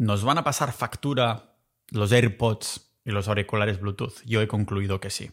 [0.00, 1.56] ¿Nos van a pasar factura
[1.90, 4.22] los AirPods y los auriculares Bluetooth?
[4.24, 5.30] Yo he concluido que sí.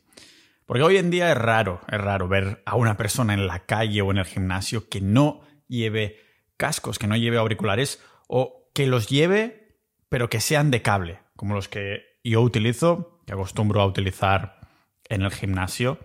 [0.66, 4.02] Porque hoy en día es raro, es raro ver a una persona en la calle
[4.02, 6.18] o en el gimnasio que no lleve
[6.58, 9.78] cascos, que no lleve auriculares o que los lleve
[10.10, 14.68] pero que sean de cable, como los que yo utilizo, que acostumbro a utilizar
[15.08, 15.98] en el gimnasio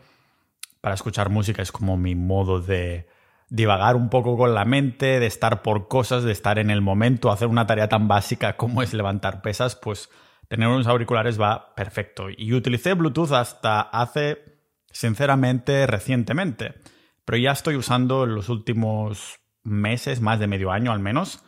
[0.81, 3.09] para escuchar música, es como mi modo de,
[3.53, 7.30] divagar un poco con la mente, de estar por cosas, de estar en el momento,
[7.30, 10.09] hacer una tarea tan básica como es levantar pesas, pues
[10.49, 12.29] tener unos auriculares va perfecto.
[12.35, 14.39] Y utilicé Bluetooth hasta hace,
[14.91, 16.77] sinceramente, recientemente.
[17.27, 21.44] Pero ya estoy usando en los últimos meses, más de medio año al menos,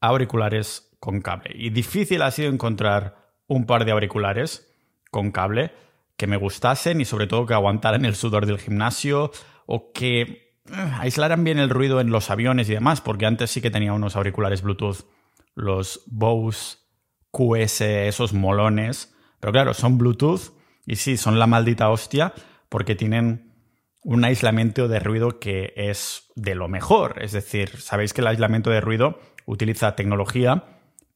[0.00, 1.50] auriculares con cable.
[1.56, 4.72] Y difícil ha sido encontrar un par de auriculares
[5.10, 5.72] con cable
[6.16, 9.32] que me gustasen y sobre todo que aguantaran el sudor del gimnasio
[9.66, 10.47] o que
[10.98, 14.16] aislaran bien el ruido en los aviones y demás, porque antes sí que tenía unos
[14.16, 15.06] auriculares Bluetooth,
[15.54, 16.78] los Bose
[17.30, 20.52] QS, esos molones, pero claro, son Bluetooth
[20.86, 22.32] y sí, son la maldita hostia
[22.68, 23.52] porque tienen
[24.02, 27.22] un aislamiento de ruido que es de lo mejor.
[27.22, 30.64] Es decir, sabéis que el aislamiento de ruido utiliza tecnología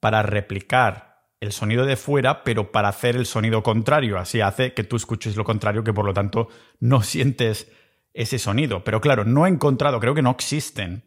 [0.01, 4.19] para replicar el sonido de fuera, pero para hacer el sonido contrario.
[4.19, 7.73] Así hace que tú escuches lo contrario, que por lo tanto no sientes
[8.15, 8.85] ese sonido.
[8.85, 11.05] Pero claro, no he encontrado, creo que no existen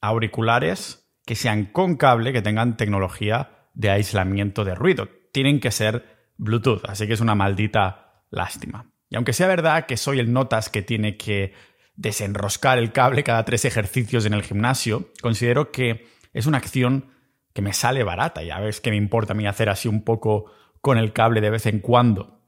[0.00, 5.08] auriculares que sean con cable, que tengan tecnología de aislamiento de ruido.
[5.32, 8.92] Tienen que ser Bluetooth, así que es una maldita lástima.
[9.08, 11.52] Y aunque sea verdad que soy el notas que tiene que
[11.96, 17.12] desenroscar el cable cada tres ejercicios en el gimnasio, considero que es una acción
[17.52, 18.42] que me sale barata.
[18.42, 21.50] Ya ves que me importa a mí hacer así un poco con el cable de
[21.50, 22.40] vez en cuando.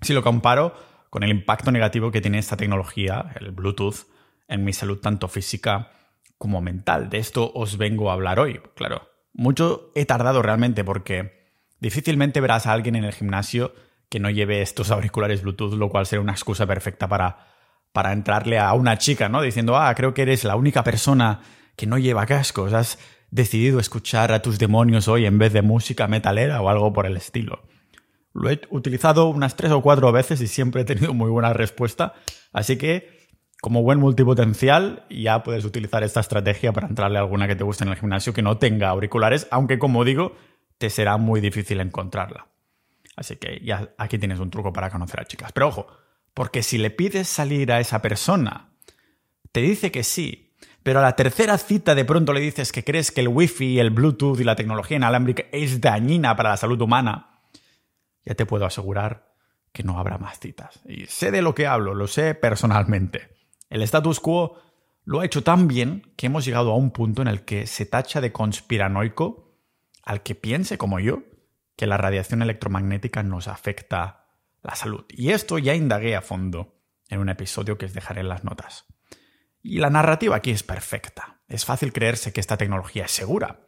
[0.00, 0.74] Si lo comparo
[1.14, 4.08] con el impacto negativo que tiene esta tecnología, el Bluetooth,
[4.48, 5.92] en mi salud tanto física
[6.38, 7.08] como mental.
[7.08, 8.60] De esto os vengo a hablar hoy.
[8.74, 13.76] Claro, mucho he tardado realmente porque difícilmente verás a alguien en el gimnasio
[14.08, 17.46] que no lleve estos auriculares Bluetooth, lo cual sería una excusa perfecta para,
[17.92, 19.40] para entrarle a una chica, ¿no?
[19.40, 21.42] Diciendo, ah, creo que eres la única persona
[21.76, 22.98] que no lleva cascos, has
[23.30, 27.16] decidido escuchar a tus demonios hoy en vez de música metalera o algo por el
[27.16, 27.62] estilo.
[28.34, 32.14] Lo he utilizado unas tres o cuatro veces y siempre he tenido muy buena respuesta.
[32.52, 33.28] Así que,
[33.60, 37.84] como buen multipotencial, ya puedes utilizar esta estrategia para entrarle a alguna que te guste
[37.84, 40.34] en el gimnasio que no tenga auriculares, aunque como digo,
[40.78, 42.48] te será muy difícil encontrarla.
[43.16, 45.52] Así que ya aquí tienes un truco para conocer a chicas.
[45.52, 45.86] Pero ojo,
[46.34, 48.72] porque si le pides salir a esa persona,
[49.52, 50.52] te dice que sí,
[50.82, 53.90] pero a la tercera cita de pronto le dices que crees que el wifi, el
[53.90, 57.33] bluetooth y la tecnología inalámbrica es dañina para la salud humana,
[58.24, 59.34] ya te puedo asegurar
[59.72, 60.80] que no habrá más citas.
[60.86, 63.36] Y sé de lo que hablo, lo sé personalmente.
[63.70, 64.58] El status quo
[65.04, 67.84] lo ha hecho tan bien que hemos llegado a un punto en el que se
[67.84, 69.58] tacha de conspiranoico
[70.02, 71.22] al que piense como yo
[71.76, 74.26] que la radiación electromagnética nos afecta
[74.62, 75.04] la salud.
[75.08, 78.86] Y esto ya indagué a fondo en un episodio que os dejaré en las notas.
[79.62, 81.40] Y la narrativa aquí es perfecta.
[81.48, 83.60] Es fácil creerse que esta tecnología es segura,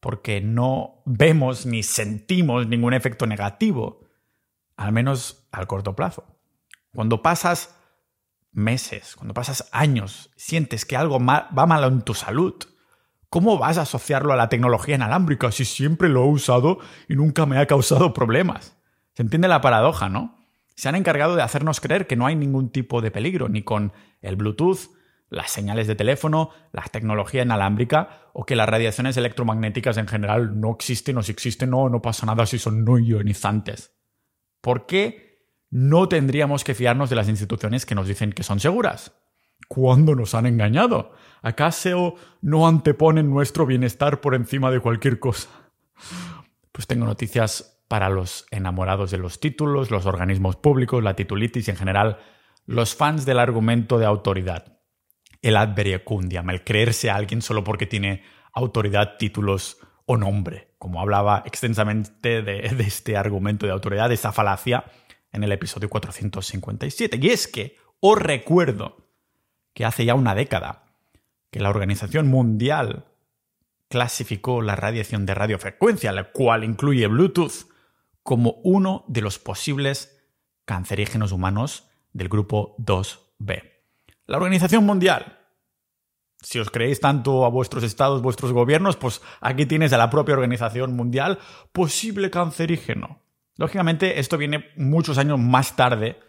[0.00, 4.00] porque no vemos ni sentimos ningún efecto negativo,
[4.76, 6.24] al menos al corto plazo.
[6.94, 7.76] Cuando pasas
[8.52, 12.54] meses, cuando pasas años, sientes que algo va mal en tu salud,
[13.28, 17.46] ¿cómo vas a asociarlo a la tecnología inalámbrica si siempre lo he usado y nunca
[17.46, 18.76] me ha causado problemas?
[19.14, 20.36] Se entiende la paradoja, ¿no?
[20.76, 23.92] Se han encargado de hacernos creer que no hay ningún tipo de peligro, ni con
[24.20, 24.90] el Bluetooth,
[25.30, 30.72] las señales de teléfono, la tecnología inalámbrica o que las radiaciones electromagnéticas en general no
[30.72, 33.94] existen o si existen no, no pasa nada si son no ionizantes.
[34.60, 39.12] ¿Por qué no tendríamos que fiarnos de las instituciones que nos dicen que son seguras?
[39.68, 41.12] ¿Cuándo nos han engañado?
[41.42, 45.50] ¿Acaso no anteponen nuestro bienestar por encima de cualquier cosa?
[46.72, 51.70] Pues tengo noticias para los enamorados de los títulos, los organismos públicos, la titulitis y
[51.70, 52.18] en general
[52.66, 54.77] los fans del argumento de autoridad
[55.42, 58.22] el adveriacundiam, el creerse a alguien solo porque tiene
[58.52, 64.84] autoridad, títulos o nombre, como hablaba extensamente de, este argumento de autoridad, de esa falacia,
[65.32, 67.18] en el episodio 457.
[67.20, 68.96] Y es que os recuerdo
[69.74, 70.86] que hace ya una década
[71.50, 73.04] que la Organización Mundial
[73.88, 77.68] clasificó la radiación de radiofrecuencia, la cual incluye Bluetooth,
[78.22, 80.22] como uno de los posibles
[80.64, 83.77] cancerígenos humanos del grupo 2B.
[84.28, 85.38] La Organización Mundial.
[86.42, 90.34] Si os creéis tanto a vuestros estados, vuestros gobiernos, pues aquí tienes a la propia
[90.34, 91.38] Organización Mundial
[91.72, 93.22] posible cancerígeno.
[93.56, 96.20] Lógicamente, esto viene muchos años más tarde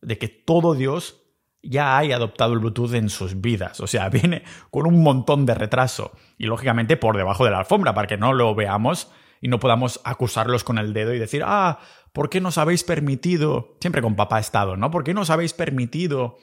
[0.00, 1.24] de que todo Dios
[1.60, 3.80] ya haya adoptado el Bluetooth en sus vidas.
[3.80, 6.12] O sea, viene con un montón de retraso.
[6.38, 9.10] Y lógicamente por debajo de la alfombra, para que no lo veamos
[9.40, 11.80] y no podamos acusarlos con el dedo y decir, ah,
[12.12, 14.92] ¿por qué nos habéis permitido, siempre con papá Estado, ¿no?
[14.92, 16.38] ¿Por qué nos habéis permitido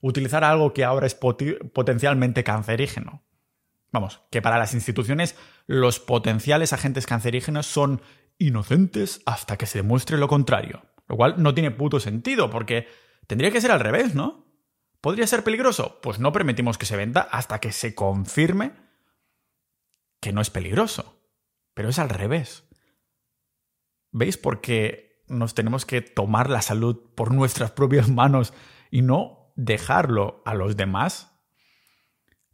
[0.00, 3.24] utilizar algo que ahora es potencialmente cancerígeno?
[3.90, 5.36] Vamos, que para las instituciones
[5.66, 8.02] los potenciales agentes cancerígenos son
[8.38, 10.82] inocentes hasta que se demuestre lo contrario.
[11.08, 12.86] Lo cual no tiene puto sentido, porque
[13.26, 14.46] tendría que ser al revés, ¿no?
[15.00, 16.00] ¿Podría ser peligroso?
[16.02, 18.72] Pues no permitimos que se venda hasta que se confirme
[20.20, 21.22] que no es peligroso.
[21.74, 22.64] Pero es al revés.
[24.10, 28.52] ¿Veis por qué nos tenemos que tomar la salud por nuestras propias manos
[28.90, 31.38] y no dejarlo a los demás?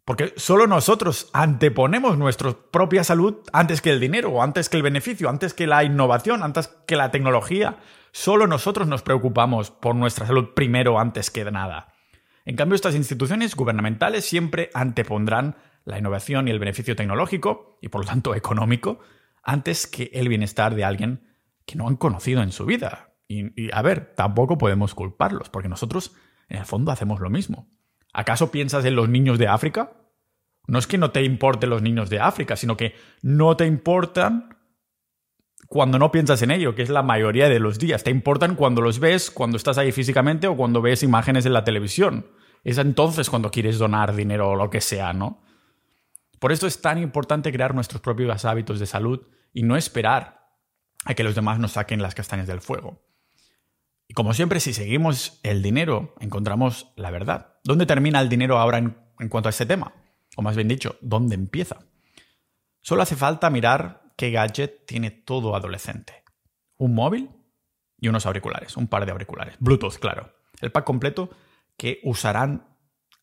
[0.05, 5.29] Porque solo nosotros anteponemos nuestra propia salud antes que el dinero, antes que el beneficio,
[5.29, 7.79] antes que la innovación, antes que la tecnología.
[8.13, 11.95] Solo nosotros nos preocupamos por nuestra salud primero antes que nada.
[12.45, 18.03] En cambio, estas instituciones gubernamentales siempre antepondrán la innovación y el beneficio tecnológico, y por
[18.03, 18.99] lo tanto económico,
[19.43, 21.35] antes que el bienestar de alguien
[21.67, 23.15] que no han conocido en su vida.
[23.27, 26.15] Y, a ver, tampoco podemos culparlos, porque nosotros
[26.49, 27.69] en el fondo hacemos lo mismo.
[28.13, 29.93] ¿Acaso piensas en los niños de África?
[30.67, 34.57] No es que no te importen los niños de África, sino que no te importan
[35.69, 38.05] cuando no piensas en ello, que es la mayoría de los días.
[38.05, 41.65] Te importan cuando los ves, cuando estás ahí físicamente o cuando ves imágenes en la
[41.65, 42.27] televisión.
[42.63, 45.43] Es entonces cuando quieres donar dinero o lo que sea, ¿no?
[46.39, 50.49] Por esto es tan importante crear nuestros propios hábitos de salud y no esperar
[51.05, 53.03] a que los demás nos saquen las castañas del fuego.
[54.09, 57.59] Y como siempre, si seguimos el dinero, encontramos la verdad.
[57.65, 58.97] ¿Dónde termina el dinero ahora en,
[59.29, 59.95] cuanto a este tema?
[60.37, 61.79] O más bien dicho, ¿dónde empieza?
[62.81, 66.25] Solo hace falta mirar qué gadget tiene todo adolescente.
[66.77, 67.31] Un móvil
[67.99, 69.57] y unos auriculares, un par de auriculares.
[69.59, 70.35] Bluetooth, claro.
[70.61, 71.31] El pack completo
[71.77, 72.69] que usarán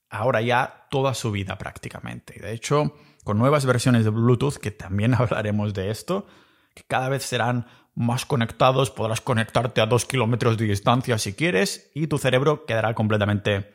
[0.09, 2.39] ahora ya toda su vida prácticamente.
[2.39, 6.25] De hecho, con nuevas versiones de Bluetooth, que también hablaremos de esto,
[6.73, 11.91] que cada vez serán más conectados, podrás conectarte a dos kilómetros de distancia si quieres
[11.93, 13.73] y tu cerebro quedará completamente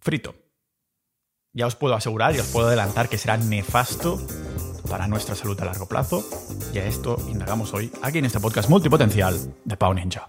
[0.00, 0.34] frito.
[1.52, 4.18] Ya os puedo asegurar y os puedo adelantar que será nefasto
[4.88, 6.24] para nuestra salud a largo plazo.
[6.72, 10.28] Y a esto indagamos hoy aquí en este podcast multipotencial de Pau Ninja.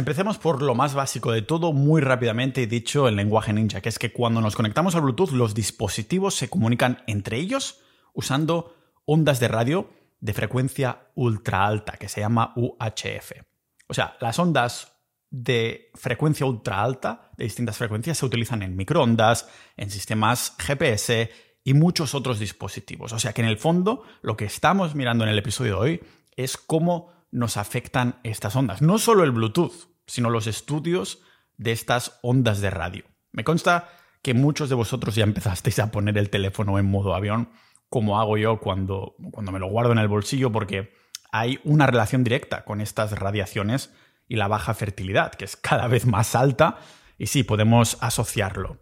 [0.00, 3.98] Empecemos por lo más básico de todo, muy rápidamente dicho en lenguaje ninja, que es
[3.98, 7.82] que cuando nos conectamos al Bluetooth, los dispositivos se comunican entre ellos
[8.14, 8.74] usando
[9.04, 13.42] ondas de radio de frecuencia ultra alta, que se llama UHF.
[13.88, 14.90] O sea, las ondas
[15.28, 21.30] de frecuencia ultra alta, de distintas frecuencias, se utilizan en microondas, en sistemas GPS
[21.62, 23.12] y muchos otros dispositivos.
[23.12, 26.00] O sea que en el fondo lo que estamos mirando en el episodio de hoy
[26.36, 28.80] es cómo nos afectan estas ondas.
[28.80, 31.22] No solo el Bluetooth, sino los estudios
[31.56, 33.04] de estas ondas de radio.
[33.32, 33.88] Me consta
[34.22, 37.50] que muchos de vosotros ya empezasteis a poner el teléfono en modo avión,
[37.88, 40.92] como hago yo cuando, cuando me lo guardo en el bolsillo, porque
[41.32, 43.92] hay una relación directa con estas radiaciones
[44.28, 46.78] y la baja fertilidad, que es cada vez más alta,
[47.18, 48.78] y sí, podemos asociarlo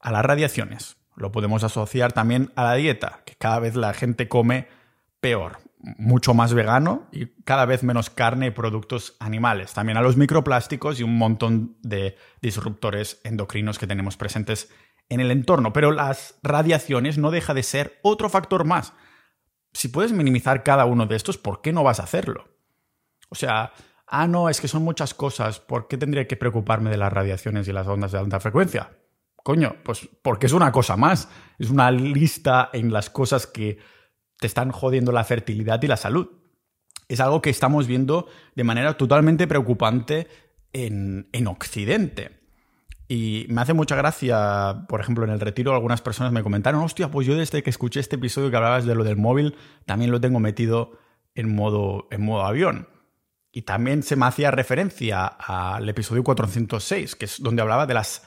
[0.00, 0.96] a las radiaciones.
[1.16, 4.68] Lo podemos asociar también a la dieta, que cada vez la gente come
[5.20, 5.58] peor,
[5.98, 9.72] mucho más vegano y cada vez menos carne y productos animales.
[9.72, 14.68] También a los microplásticos y un montón de disruptores endocrinos que tenemos presentes
[15.08, 15.72] en el entorno.
[15.72, 18.94] Pero las radiaciones no deja de ser otro factor más.
[19.72, 22.48] Si puedes minimizar cada uno de estos, ¿por qué no vas a hacerlo?
[23.28, 23.72] O sea,
[24.08, 27.68] ah, no, es que son muchas cosas, ¿por qué tendría que preocuparme de las radiaciones
[27.68, 28.90] y las ondas de alta frecuencia?
[29.36, 33.78] Coño, pues porque es una cosa más, es una lista en las cosas que
[34.38, 36.28] te están jodiendo la fertilidad y la salud.
[37.08, 40.28] Es algo que estamos viendo de manera totalmente preocupante
[40.72, 42.40] en, en Occidente.
[43.08, 47.10] Y me hace mucha gracia, por ejemplo, en el retiro algunas personas me comentaron, hostia,
[47.10, 50.20] pues yo desde que escuché este episodio que hablabas de lo del móvil, también lo
[50.20, 50.98] tengo metido
[51.36, 52.88] en modo, en modo avión.
[53.52, 58.26] Y también se me hacía referencia al episodio 406, que es donde hablaba de las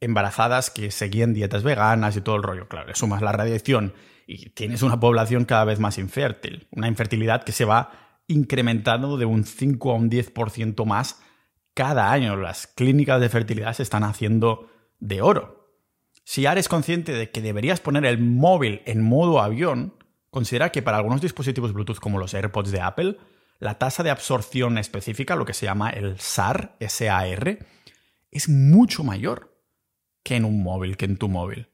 [0.00, 2.66] embarazadas que seguían dietas veganas y todo el rollo.
[2.66, 3.92] Claro, le sumas la radiación
[4.26, 9.26] y tienes una población cada vez más infértil, una infertilidad que se va incrementando de
[9.26, 11.20] un 5 a un 10% más
[11.74, 12.36] cada año.
[12.36, 15.64] Las clínicas de fertilidad se están haciendo de oro.
[16.24, 19.94] Si eres consciente de que deberías poner el móvil en modo avión,
[20.30, 23.18] considera que para algunos dispositivos Bluetooth como los AirPods de Apple,
[23.58, 27.58] la tasa de absorción específica, lo que se llama el SAR, SAR,
[28.30, 29.54] es mucho mayor
[30.22, 31.68] que en un móvil, que en tu móvil.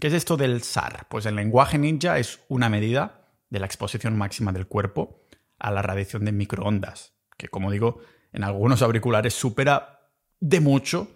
[0.00, 1.06] ¿Qué es esto del SAR?
[1.10, 5.26] Pues el lenguaje ninja es una medida de la exposición máxima del cuerpo
[5.58, 8.00] a la radiación de microondas, que como digo,
[8.32, 10.08] en algunos auriculares supera
[10.40, 11.08] de mucho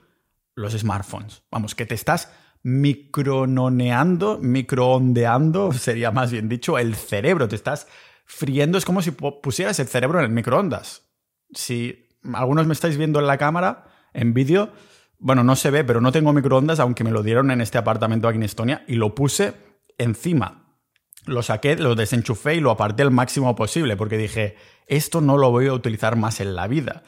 [0.55, 1.43] los smartphones.
[1.51, 2.31] Vamos, que te estás
[2.63, 7.49] micrononeando, microondeando, sería más bien dicho, el cerebro.
[7.49, 7.87] Te estás
[8.27, 11.09] friendo, es como si pusieras el cerebro en el microondas.
[11.55, 14.73] Si algunos me estáis viendo en la cámara, en vídeo,
[15.19, 18.29] bueno, no se ve, pero no tengo microondas, aunque me lo dieron en este apartamento
[18.29, 19.55] aquí en Estonia, y lo puse
[19.99, 20.79] encima.
[21.27, 24.57] Lo saqué, lo desenchufé y lo aparté el máximo posible, porque dije,
[24.87, 27.03] esto no lo voy a utilizar más en la vida.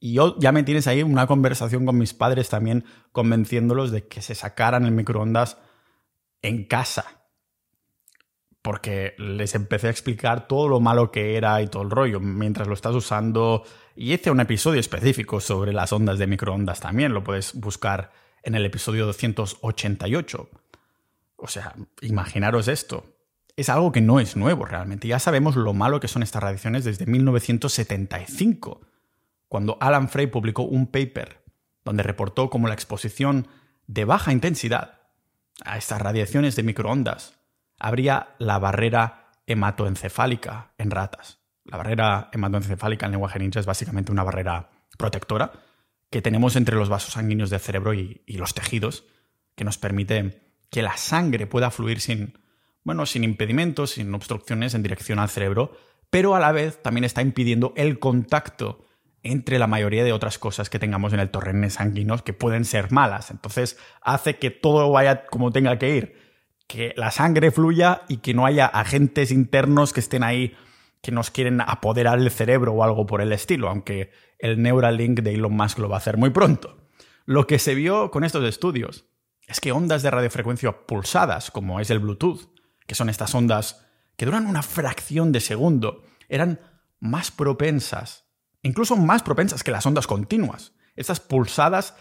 [0.00, 4.22] Y yo ya me tienes ahí una conversación con mis padres también convenciéndolos de que
[4.22, 5.58] se sacaran el microondas
[6.40, 7.17] en casa.
[8.62, 12.68] Porque les empecé a explicar todo lo malo que era y todo el rollo mientras
[12.68, 13.64] lo estás usando.
[13.94, 17.14] Y hice un episodio específico sobre las ondas de microondas también.
[17.14, 18.10] Lo puedes buscar
[18.42, 20.48] en el episodio 288.
[21.36, 23.04] O sea, imaginaros esto.
[23.56, 25.08] Es algo que no es nuevo realmente.
[25.08, 28.80] Ya sabemos lo malo que son estas radiaciones desde 1975
[29.48, 31.42] cuando Alan Frey publicó un paper
[31.84, 33.48] donde reportó cómo la exposición
[33.86, 35.00] de baja intensidad
[35.64, 37.37] a estas radiaciones de microondas
[37.78, 41.38] abría la barrera hematoencefálica en ratas.
[41.64, 45.52] La barrera hematoencefálica en lenguaje ninja es básicamente una barrera protectora
[46.10, 49.04] que tenemos entre los vasos sanguíneos del cerebro y, y los tejidos,
[49.54, 52.38] que nos permite que la sangre pueda fluir sin,
[52.84, 55.76] bueno, sin impedimentos, sin obstrucciones en dirección al cerebro,
[56.10, 58.86] pero a la vez también está impidiendo el contacto
[59.22, 62.92] entre la mayoría de otras cosas que tengamos en el torrente sanguíneo que pueden ser
[62.92, 63.30] malas.
[63.30, 66.27] Entonces hace que todo vaya como tenga que ir,
[66.68, 70.54] que la sangre fluya y que no haya agentes internos que estén ahí
[71.02, 75.34] que nos quieren apoderar el cerebro o algo por el estilo, aunque el Neuralink de
[75.34, 76.88] Elon Musk lo va a hacer muy pronto.
[77.24, 79.06] Lo que se vio con estos estudios
[79.48, 82.50] es que ondas de radiofrecuencia pulsadas, como es el Bluetooth,
[82.86, 83.84] que son estas ondas
[84.16, 86.60] que duran una fracción de segundo, eran
[87.00, 88.28] más propensas
[88.62, 90.72] incluso más propensas que las ondas continuas.
[90.96, 91.94] Estas pulsadas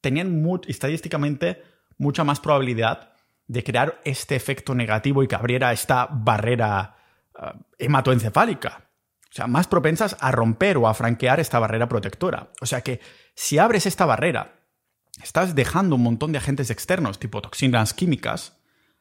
[0.00, 1.62] tenían estadísticamente
[1.98, 3.09] mucha más probabilidad
[3.50, 6.94] de crear este efecto negativo y que abriera esta barrera
[7.34, 8.88] uh, hematoencefálica.
[9.24, 12.52] O sea, más propensas a romper o a franquear esta barrera protectora.
[12.60, 13.00] O sea que
[13.34, 14.60] si abres esta barrera,
[15.20, 18.56] estás dejando un montón de agentes externos, tipo toxinas químicas,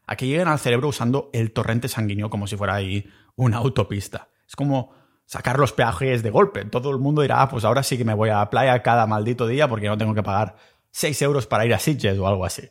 [0.07, 4.29] a que lleguen al cerebro usando el torrente sanguíneo como si fuera ahí una autopista.
[4.47, 6.65] Es como sacar los peajes de golpe.
[6.65, 9.05] Todo el mundo dirá, ah, pues ahora sí que me voy a la playa cada
[9.05, 10.55] maldito día porque no tengo que pagar
[10.89, 12.63] 6 euros para ir a Sitges o algo así.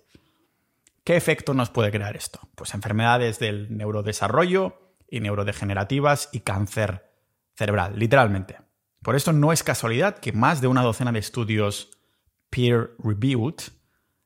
[1.09, 2.39] ¿Qué efecto nos puede crear esto?
[2.55, 7.11] Pues enfermedades del neurodesarrollo y neurodegenerativas y cáncer
[7.57, 8.59] cerebral, literalmente.
[9.03, 11.93] Por esto no es casualidad que más de una docena de estudios
[12.51, 13.55] peer-reviewed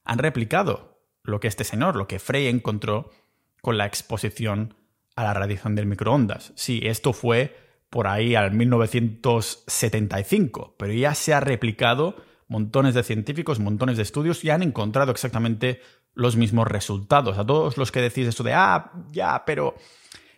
[0.03, 3.13] han replicado lo que este señor, lo que Frey encontró
[3.61, 4.75] con la exposición
[5.15, 6.53] a la radiación del microondas.
[6.57, 7.57] Sí, esto fue
[7.91, 12.17] por ahí al 1975, pero ya se ha replicado,
[12.49, 15.81] montones de científicos, montones de estudios y han encontrado exactamente
[16.15, 17.39] los mismos resultados.
[17.39, 19.75] A todos los que decís esto de, ah, ya, pero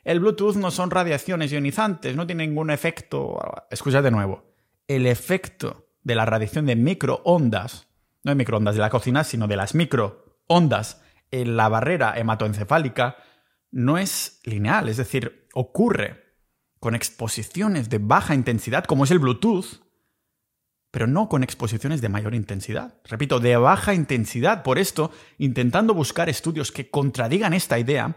[0.05, 3.39] el Bluetooth no son radiaciones ionizantes, no tiene ningún efecto.
[3.71, 4.45] Escucha de nuevo.
[4.87, 7.89] El efecto de la radiación de microondas,
[8.23, 13.17] no de microondas de la cocina, sino de las microondas en la barrera hematoencefálica,
[13.71, 16.23] no es lineal, es decir, ocurre
[16.79, 19.84] con exposiciones de baja intensidad, como es el Bluetooth,
[20.95, 22.95] pero no con exposiciones de mayor intensidad.
[23.07, 24.63] Repito, de baja intensidad.
[24.63, 28.17] Por esto, intentando buscar estudios que contradigan esta idea,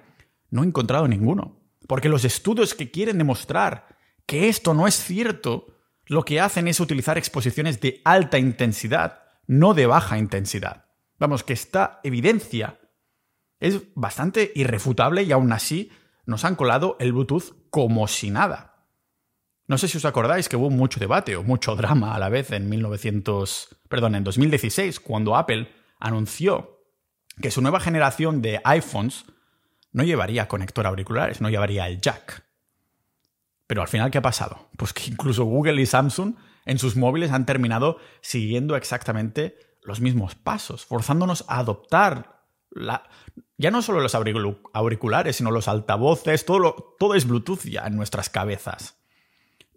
[0.52, 1.60] no he encontrado ninguno.
[1.88, 5.74] Porque los estudios que quieren demostrar que esto no es cierto,
[6.06, 10.86] lo que hacen es utilizar exposiciones de alta intensidad, no de baja intensidad.
[11.18, 12.80] Vamos, que esta evidencia
[13.60, 15.90] es bastante irrefutable y aún así
[16.28, 18.77] nos han colado el Bluetooth como si nada.
[19.68, 22.52] No sé si os acordáis que hubo mucho debate o mucho drama a la vez
[22.52, 25.70] en 1900, perdón, en 2016 cuando Apple
[26.00, 26.86] anunció
[27.42, 29.26] que su nueva generación de iPhones
[29.92, 32.46] no llevaría conector auriculares, no llevaría el jack.
[33.68, 34.70] Pero al final, ¿qué ha pasado?
[34.78, 40.36] Pues que incluso Google y Samsung en sus móviles han terminado siguiendo exactamente los mismos
[40.36, 42.44] pasos, forzándonos a adoptar
[43.58, 48.30] ya no solo los auriculares, sino los altavoces, todo, todo es Bluetooth ya en nuestras
[48.30, 48.98] cabezas.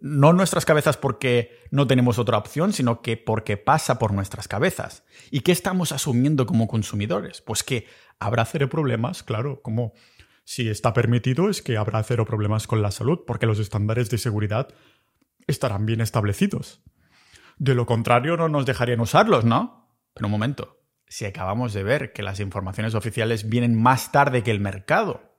[0.01, 5.03] No nuestras cabezas porque no tenemos otra opción, sino que porque pasa por nuestras cabezas.
[5.29, 7.41] ¿Y qué estamos asumiendo como consumidores?
[7.41, 7.85] Pues que
[8.19, 9.93] habrá cero problemas, claro, como
[10.43, 14.17] si está permitido es que habrá cero problemas con la salud, porque los estándares de
[14.17, 14.69] seguridad
[15.45, 16.81] estarán bien establecidos.
[17.57, 19.87] De lo contrario, no nos dejarían usarlos, ¿no?
[20.15, 24.49] Pero un momento, si acabamos de ver que las informaciones oficiales vienen más tarde que
[24.49, 25.37] el mercado?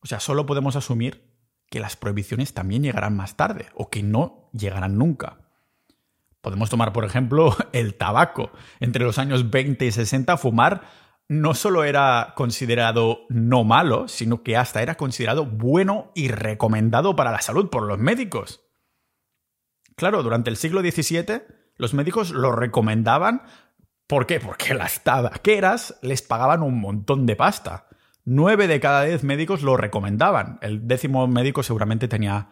[0.00, 1.27] O sea, solo podemos asumir
[1.70, 5.38] que las prohibiciones también llegarán más tarde o que no llegarán nunca.
[6.40, 8.50] Podemos tomar, por ejemplo, el tabaco.
[8.80, 10.82] Entre los años 20 y 60, fumar
[11.28, 17.32] no solo era considerado no malo, sino que hasta era considerado bueno y recomendado para
[17.32, 18.62] la salud por los médicos.
[19.94, 21.42] Claro, durante el siglo XVII
[21.76, 23.42] los médicos lo recomendaban.
[24.06, 24.40] ¿Por qué?
[24.40, 27.87] Porque las tabaqueras les pagaban un montón de pasta.
[28.30, 30.58] Nueve de cada diez médicos lo recomendaban.
[30.60, 32.50] El décimo médico seguramente tenía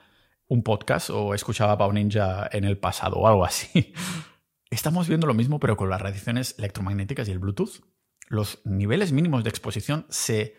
[0.48, 3.92] un podcast o escuchaba a Pau Ninja en el pasado o algo así.
[4.70, 7.82] Estamos viendo lo mismo pero con las radiaciones electromagnéticas y el Bluetooth
[8.28, 10.54] los niveles mínimos de exposición se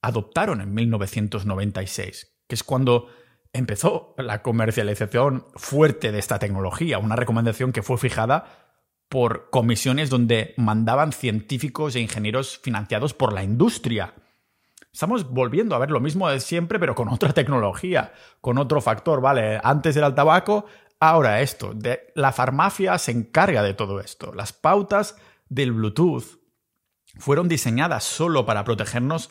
[0.00, 3.08] adoptaron en 1996, que es cuando
[3.52, 8.72] empezó la comercialización fuerte de esta tecnología, una recomendación que fue fijada
[9.10, 14.14] por comisiones donde mandaban científicos e ingenieros financiados por la industria.
[14.94, 19.20] Estamos volviendo a ver lo mismo de siempre, pero con otra tecnología, con otro factor,
[19.20, 19.60] ¿vale?
[19.64, 20.66] Antes era el tabaco,
[21.00, 21.74] ahora esto.
[22.14, 24.32] la farmacia se encarga de todo esto.
[24.32, 25.16] Las pautas
[25.48, 26.38] del Bluetooth
[27.18, 29.30] fueron diseñadas solo para protegernos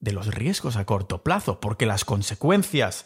[0.00, 3.04] de los riesgos a corto plazo, porque las consecuencias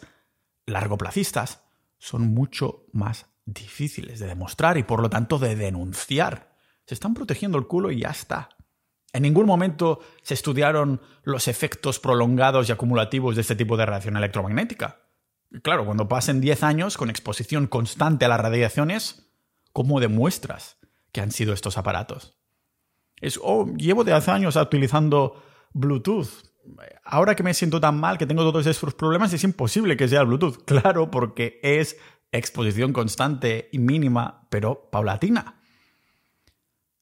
[0.65, 1.61] largoplacistas
[1.99, 6.55] son mucho más difíciles de demostrar y por lo tanto de denunciar.
[6.87, 8.49] Se están protegiendo el culo y ya está.
[9.13, 14.17] En ningún momento se estudiaron los efectos prolongados y acumulativos de este tipo de radiación
[14.17, 15.01] electromagnética.
[15.63, 19.29] claro, cuando pasen 10 años con exposición constante a las radiaciones,
[19.73, 20.77] ¿cómo demuestras
[21.11, 22.37] que han sido estos aparatos?
[23.17, 26.29] Es, oh, llevo de hace años utilizando Bluetooth.
[27.03, 30.23] Ahora que me siento tan mal, que tengo todos esos problemas, es imposible que sea
[30.23, 30.63] Bluetooth.
[30.65, 31.97] Claro, porque es
[32.31, 35.60] exposición constante y mínima, pero paulatina.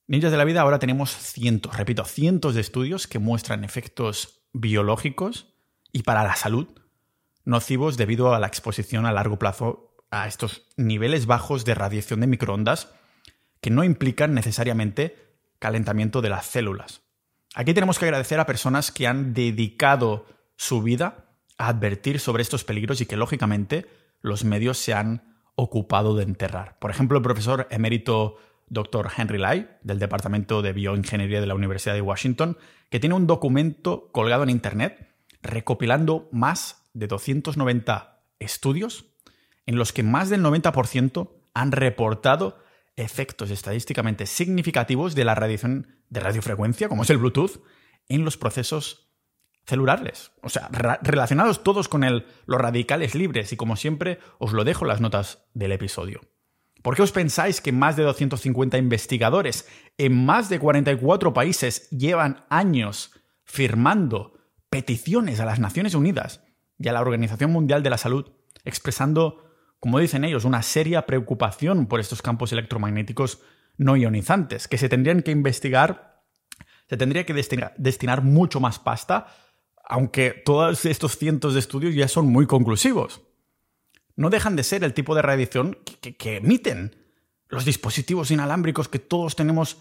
[0.10, 5.54] Ninjas de la vida, ahora tenemos cientos, repito, cientos de estudios que muestran efectos biológicos
[5.92, 6.68] y para la salud
[7.46, 12.26] nocivos debido a la exposición a largo plazo a estos niveles bajos de radiación de
[12.26, 12.92] microondas
[13.62, 15.16] que no implican necesariamente
[15.60, 17.04] calentamiento de las células.
[17.54, 20.26] Aquí tenemos que agradecer a personas que han dedicado
[20.56, 23.86] su vida a advertir sobre estos peligros y que, lógicamente,
[24.22, 26.80] los medios se han ocupado de enterrar.
[26.80, 28.38] Por ejemplo, el profesor emérito
[28.70, 29.10] Dr.
[29.16, 32.58] Henry Lai, del Departamento de Bioingeniería de la Universidad de Washington,
[32.90, 35.08] que tiene un documento colgado en Internet
[35.42, 39.06] recopilando más de 290 estudios
[39.66, 42.58] en los que más del 90% han reportado
[42.96, 47.62] efectos estadísticamente significativos de la radiación de radiofrecuencia, como es el Bluetooth,
[48.08, 49.10] en los procesos
[49.66, 50.32] celulares.
[50.42, 50.70] O sea,
[51.02, 55.46] relacionados todos con los radicales libres y como siempre os lo dejo en las notas
[55.54, 56.22] del episodio.
[56.82, 62.46] ¿Por qué os pensáis que más de 250 investigadores en más de 44 países llevan
[62.50, 63.12] años
[63.44, 64.34] firmando
[64.70, 66.44] peticiones a las Naciones Unidas
[66.78, 68.32] y a la Organización Mundial de la Salud
[68.64, 73.42] expresando como dicen ellos, una seria preocupación por estos campos electromagnéticos
[73.78, 76.22] no ionizantes, que se tendrían que investigar,
[76.90, 79.28] se tendría que destinar, mucho más pasta,
[79.86, 83.22] aunque todos estos cientos de estudios ya son muy conclusivos.
[84.20, 86.94] No dejan de ser el tipo de radiación que emiten
[87.48, 89.78] los dispositivos inalámbricos que todos tenemos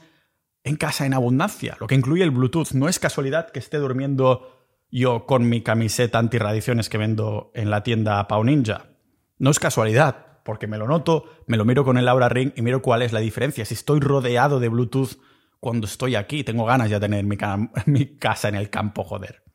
[0.63, 2.71] en casa en abundancia, lo que incluye el Bluetooth.
[2.71, 7.83] No es casualidad que esté durmiendo yo con mi camiseta antirradiaciones que vendo en la
[7.83, 8.91] tienda Pau Ninja.
[9.39, 12.63] No es casualidad, porque me lo noto, me lo miro con el Aura Ring y
[12.63, 13.65] miro cuál es la diferencia.
[13.65, 15.19] Si estoy rodeado de Bluetooth
[15.59, 17.37] cuando estoy aquí, tengo ganas de tener mi,
[17.87, 19.48] mi casa en el campo, joder.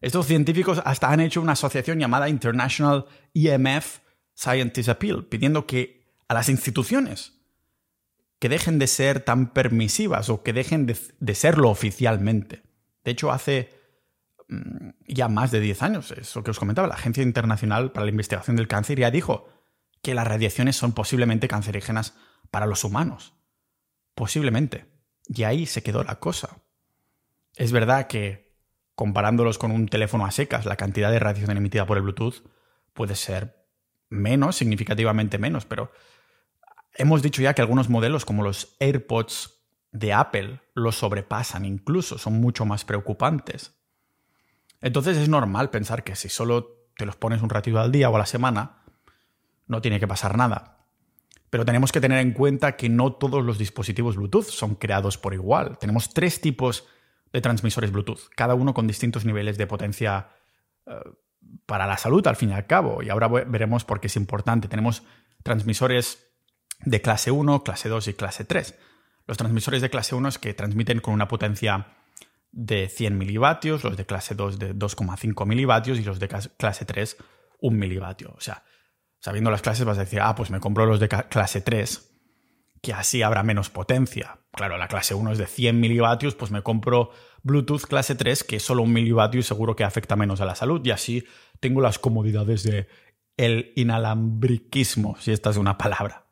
[0.00, 3.98] Estos científicos hasta han hecho una asociación llamada International EMF
[4.34, 7.34] Scientist Appeal, pidiendo que a las instituciones
[8.38, 12.62] que dejen de ser tan permisivas o que dejen de, de serlo oficialmente.
[13.02, 13.78] De hecho, hace
[14.48, 16.10] Mm, ya más de 10 años.
[16.12, 19.48] Eso que os comentaba, la Agencia Internacional para la Investigación del Cáncer ya dijo
[20.02, 22.14] que las radiaciones son posiblemente cancerígenas
[22.50, 23.34] para los humanos.
[24.14, 24.86] Posiblemente.
[25.26, 26.60] Y ahí se quedó la cosa.
[27.56, 28.47] Es verdad que,
[28.98, 32.42] comparándolos con un teléfono a secas, la cantidad de radiación emitida por el Bluetooth
[32.94, 33.64] puede ser
[34.08, 35.92] menos, significativamente menos, pero
[36.94, 39.54] hemos dicho ya que algunos modelos, como los AirPods
[39.92, 43.78] de Apple, los sobrepasan incluso, son mucho más preocupantes.
[44.80, 48.16] Entonces es normal pensar que si solo te los pones un ratito al día o
[48.16, 48.82] a la semana,
[49.68, 50.88] no tiene que pasar nada.
[51.50, 55.34] Pero tenemos que tener en cuenta que no todos los dispositivos Bluetooth son creados por
[55.34, 55.78] igual.
[55.78, 56.88] Tenemos tres tipos
[57.32, 60.28] de transmisores Bluetooth, cada uno con distintos niveles de potencia
[60.86, 60.92] eh,
[61.66, 63.02] para la salud al fin y al cabo.
[63.02, 64.68] Y ahora veremos por qué es importante.
[64.68, 65.02] Tenemos
[65.42, 66.26] transmisores
[66.80, 68.74] de clase 1, clase 2 y clase 3.
[69.26, 71.86] Los transmisores de clase 1 es que transmiten con una potencia
[72.50, 77.16] de 100 milivatios, los de clase 2 de 2,5 milivatios y los de clase 3
[77.60, 78.34] 1 milivatio.
[78.36, 78.64] O sea,
[79.20, 82.07] sabiendo las clases vas a decir, ah, pues me compro los de clase 3,
[82.82, 84.38] que así habrá menos potencia.
[84.52, 87.10] Claro, la clase 1 es de 100 milivatios, pues me compro
[87.42, 90.80] Bluetooth clase 3, que solo un milivatio y seguro que afecta menos a la salud.
[90.84, 91.24] Y así
[91.60, 92.88] tengo las comodidades de
[93.36, 96.24] el inalambriquismo, si esta es una palabra.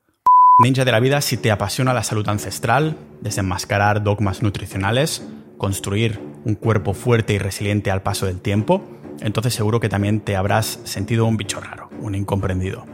[0.58, 5.22] Ninja de la vida, si te apasiona la salud ancestral, desenmascarar dogmas nutricionales,
[5.58, 8.82] construir un cuerpo fuerte y resiliente al paso del tiempo,
[9.20, 12.86] entonces seguro que también te habrás sentido un bicho raro, un incomprendido.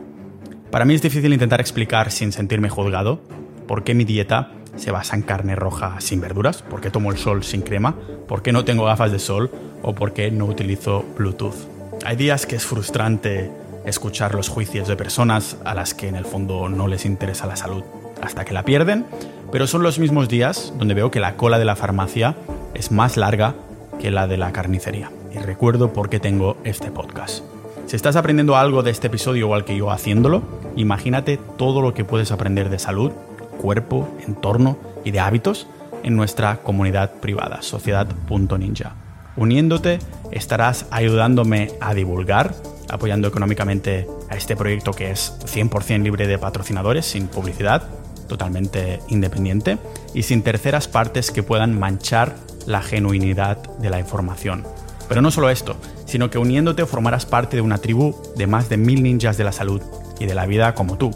[0.70, 3.22] Para mí es difícil intentar explicar sin sentirme juzgado
[3.72, 7.16] por qué mi dieta se basa en carne roja sin verduras, por qué tomo el
[7.16, 7.96] sol sin crema,
[8.28, 11.54] por qué no tengo gafas de sol o por qué no utilizo Bluetooth.
[12.04, 13.50] Hay días que es frustrante
[13.86, 17.56] escuchar los juicios de personas a las que en el fondo no les interesa la
[17.56, 17.82] salud
[18.20, 19.06] hasta que la pierden,
[19.50, 22.36] pero son los mismos días donde veo que la cola de la farmacia
[22.74, 23.54] es más larga
[23.98, 25.10] que la de la carnicería.
[25.34, 27.42] Y recuerdo por qué tengo este podcast.
[27.86, 30.42] Si estás aprendiendo algo de este episodio igual que yo haciéndolo,
[30.76, 33.12] imagínate todo lo que puedes aprender de salud
[33.52, 35.66] cuerpo, entorno y de hábitos
[36.02, 38.94] en nuestra comunidad privada, sociedad.ninja.
[39.36, 39.98] Uniéndote
[40.30, 42.54] estarás ayudándome a divulgar,
[42.88, 47.82] apoyando económicamente a este proyecto que es 100% libre de patrocinadores, sin publicidad,
[48.28, 49.78] totalmente independiente
[50.14, 52.36] y sin terceras partes que puedan manchar
[52.66, 54.64] la genuinidad de la información.
[55.08, 58.76] Pero no solo esto, sino que uniéndote formarás parte de una tribu de más de
[58.76, 59.82] mil ninjas de la salud
[60.20, 61.10] y de la vida como tú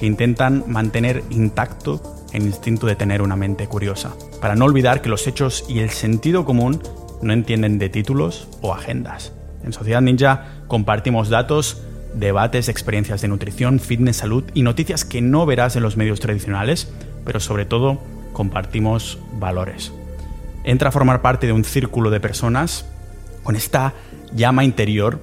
[0.00, 2.00] que intentan mantener intacto
[2.32, 5.90] el instinto de tener una mente curiosa, para no olvidar que los hechos y el
[5.90, 6.82] sentido común
[7.20, 9.32] no entienden de títulos o agendas.
[9.62, 11.82] En Sociedad Ninja compartimos datos,
[12.14, 16.90] debates, experiencias de nutrición, fitness, salud y noticias que no verás en los medios tradicionales,
[17.26, 18.00] pero sobre todo
[18.32, 19.92] compartimos valores.
[20.64, 22.86] Entra a formar parte de un círculo de personas
[23.42, 23.92] con esta
[24.34, 25.20] llama interior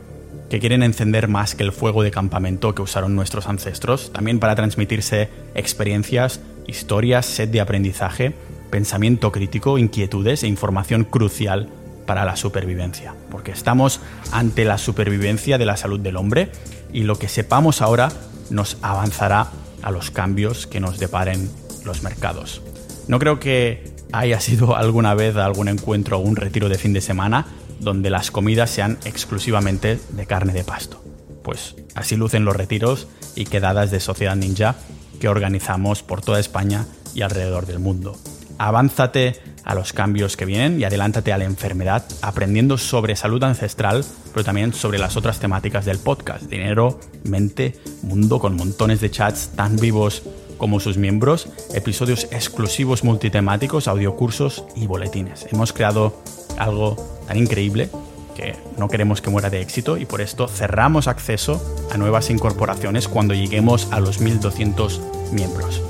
[0.49, 4.55] que quieren encender más que el fuego de campamento que usaron nuestros ancestros, también para
[4.55, 8.33] transmitirse experiencias, historias, sed de aprendizaje,
[8.69, 11.69] pensamiento crítico, inquietudes e información crucial
[12.05, 13.13] para la supervivencia.
[13.29, 13.99] Porque estamos
[14.31, 16.51] ante la supervivencia de la salud del hombre
[16.93, 18.09] y lo que sepamos ahora
[18.49, 21.49] nos avanzará a los cambios que nos deparen
[21.85, 22.61] los mercados.
[23.07, 27.01] No creo que haya sido alguna vez algún encuentro o un retiro de fin de
[27.01, 27.45] semana
[27.79, 31.01] donde las comidas sean exclusivamente de carne de pasto.
[31.43, 34.75] Pues así lucen los retiros y quedadas de Sociedad Ninja
[35.19, 38.17] que organizamos por toda España y alrededor del mundo.
[38.59, 44.03] Avánzate a los cambios que vienen y adelántate a la enfermedad aprendiendo sobre salud ancestral,
[44.31, 49.49] pero también sobre las otras temáticas del podcast, dinero, mente, mundo, con montones de chats
[49.55, 50.23] tan vivos
[50.57, 55.45] como sus miembros, episodios exclusivos multitemáticos, audiocursos y boletines.
[55.51, 56.21] Hemos creado
[56.57, 57.89] algo tan increíble
[58.35, 61.61] que no queremos que muera de éxito y por esto cerramos acceso
[61.91, 65.01] a nuevas incorporaciones cuando lleguemos a los 1200
[65.33, 65.81] miembros.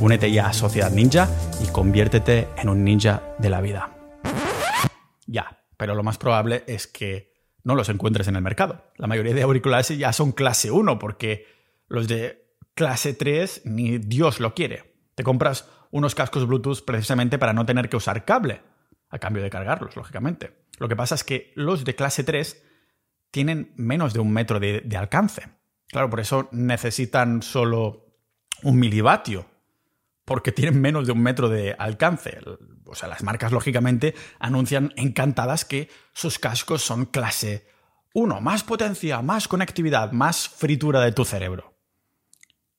[0.00, 1.28] Únete ya a Sociedad Ninja
[1.62, 3.90] y conviértete en un ninja de la vida.
[5.26, 7.32] Ya, pero lo más probable es que
[7.64, 8.84] no los encuentres en el mercado.
[8.96, 11.46] La mayoría de auriculares ya son clase 1 porque
[11.88, 14.94] los de clase 3 ni Dios lo quiere.
[15.16, 18.60] Te compras unos cascos Bluetooth precisamente para no tener que usar cable
[19.10, 20.64] a cambio de cargarlos, lógicamente.
[20.78, 22.62] Lo que pasa es que los de clase 3
[23.30, 25.48] tienen menos de un metro de, alcance.
[25.88, 28.06] Claro, por eso necesitan solo
[28.62, 29.46] un milivatio,
[30.24, 32.38] porque tienen menos de un metro de alcance.
[32.86, 37.66] O sea, las marcas, lógicamente, anuncian encantadas que sus cascos son clase
[38.14, 41.74] 1, más potencia, más conectividad, más fritura de tu cerebro.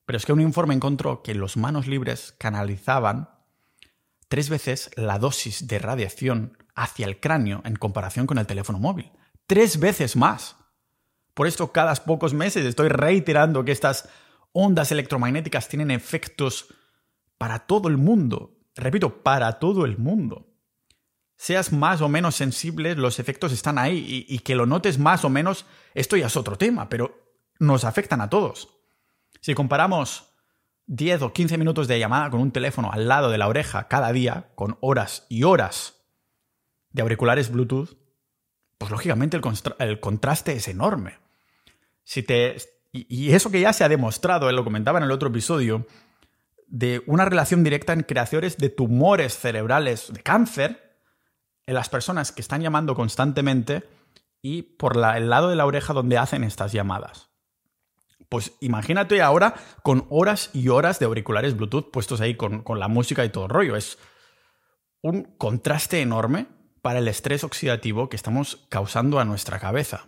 [0.04, 3.30] Pero es que un informe encontró que los manos libres canalizaban
[4.30, 9.10] tres veces la dosis de radiación hacia el cráneo en comparación con el teléfono móvil.
[9.48, 10.56] Tres veces más.
[11.34, 14.08] Por esto cada pocos meses estoy reiterando que estas
[14.52, 16.72] ondas electromagnéticas tienen efectos
[17.38, 18.56] para todo el mundo.
[18.76, 20.46] Repito, para todo el mundo.
[21.36, 25.24] Seas más o menos sensible, los efectos están ahí y, y que lo notes más
[25.24, 28.68] o menos, esto ya es otro tema, pero nos afectan a todos.
[29.40, 30.29] Si comparamos
[30.92, 34.12] 10 o 15 minutos de llamada con un teléfono al lado de la oreja cada
[34.12, 36.02] día, con horas y horas
[36.90, 37.96] de auriculares Bluetooth,
[38.76, 39.38] pues lógicamente
[39.78, 41.18] el, contraste es enorme.
[42.02, 42.56] Si te,
[42.90, 45.86] y, eso que ya se ha demostrado, lo comentaba en el otro episodio,
[46.66, 50.98] de una relación directa en creaciones de tumores cerebrales de cáncer
[51.66, 53.88] en las personas que están llamando constantemente
[54.42, 57.29] y por el lado de la oreja donde hacen estas llamadas.
[58.30, 63.24] Pues imagínate ahora con horas y horas de auriculares Bluetooth puestos ahí con, la música
[63.24, 63.74] y todo el rollo.
[63.76, 63.98] Es
[65.02, 66.46] un contraste enorme
[66.80, 70.06] para el estrés oxidativo que estamos causando a nuestra cabeza.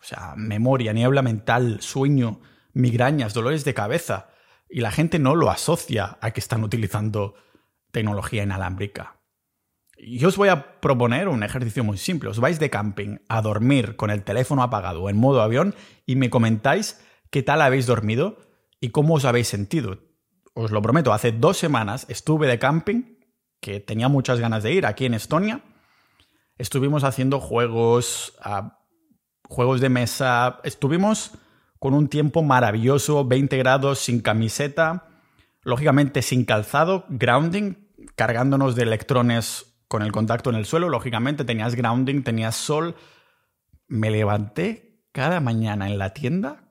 [0.00, 2.40] O sea, memoria, niebla mental, sueño,
[2.72, 4.28] migrañas, dolores de cabeza,
[4.70, 7.34] y la gente no lo asocia a que están utilizando
[7.90, 9.16] tecnología inalámbrica.
[9.98, 12.30] Yo os voy a proponer un ejercicio muy simple.
[12.30, 15.74] Os vais de camping a dormir con el teléfono apagado en modo avión
[16.04, 18.38] y me comentáis qué tal habéis dormido
[18.80, 19.98] y cómo os habéis sentido.
[20.54, 23.18] Os lo prometo, hace dos semanas estuve de camping,
[23.60, 25.62] que tenía muchas ganas de ir aquí en Estonia.
[26.58, 28.78] Estuvimos haciendo juegos, ah,
[29.48, 30.60] juegos de mesa.
[30.64, 31.32] Estuvimos
[31.78, 35.08] con un tiempo maravilloso, 20 grados, sin camiseta,
[35.62, 37.74] lógicamente sin calzado, grounding,
[38.14, 42.96] cargándonos de electrones con el contacto en el suelo, lógicamente tenías grounding, tenías sol.
[43.88, 46.65] Me levanté cada mañana en la tienda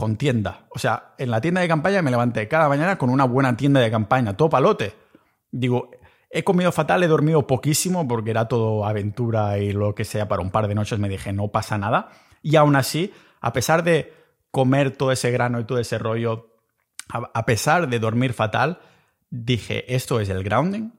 [0.00, 0.64] con tienda.
[0.70, 3.80] O sea, en la tienda de campaña me levanté cada mañana con una buena tienda
[3.80, 4.94] de campaña, todo palote.
[5.50, 5.90] Digo,
[6.30, 10.40] he comido fatal, he dormido poquísimo porque era todo aventura y lo que sea para
[10.40, 10.98] un par de noches.
[10.98, 12.08] Me dije, no pasa nada.
[12.40, 14.14] Y aún así, a pesar de
[14.50, 16.56] comer todo ese grano y todo ese rollo,
[17.12, 18.80] a pesar de dormir fatal,
[19.28, 20.92] dije, esto es el grounding,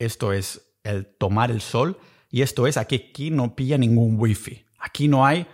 [0.00, 1.98] esto es el tomar el sol.
[2.32, 4.64] Y esto es, aquí, aquí no pilla ningún wifi.
[4.80, 5.46] Aquí no hay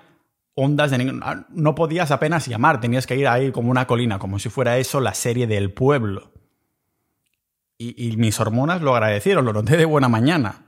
[0.57, 1.21] ondas de ningún...
[1.23, 4.79] Ah, no podías apenas llamar, tenías que ir ahí como una colina, como si fuera
[4.79, 6.33] eso la serie del pueblo.
[7.79, 10.65] Y, mis hormonas lo agradecieron, lo noté de buena mañana.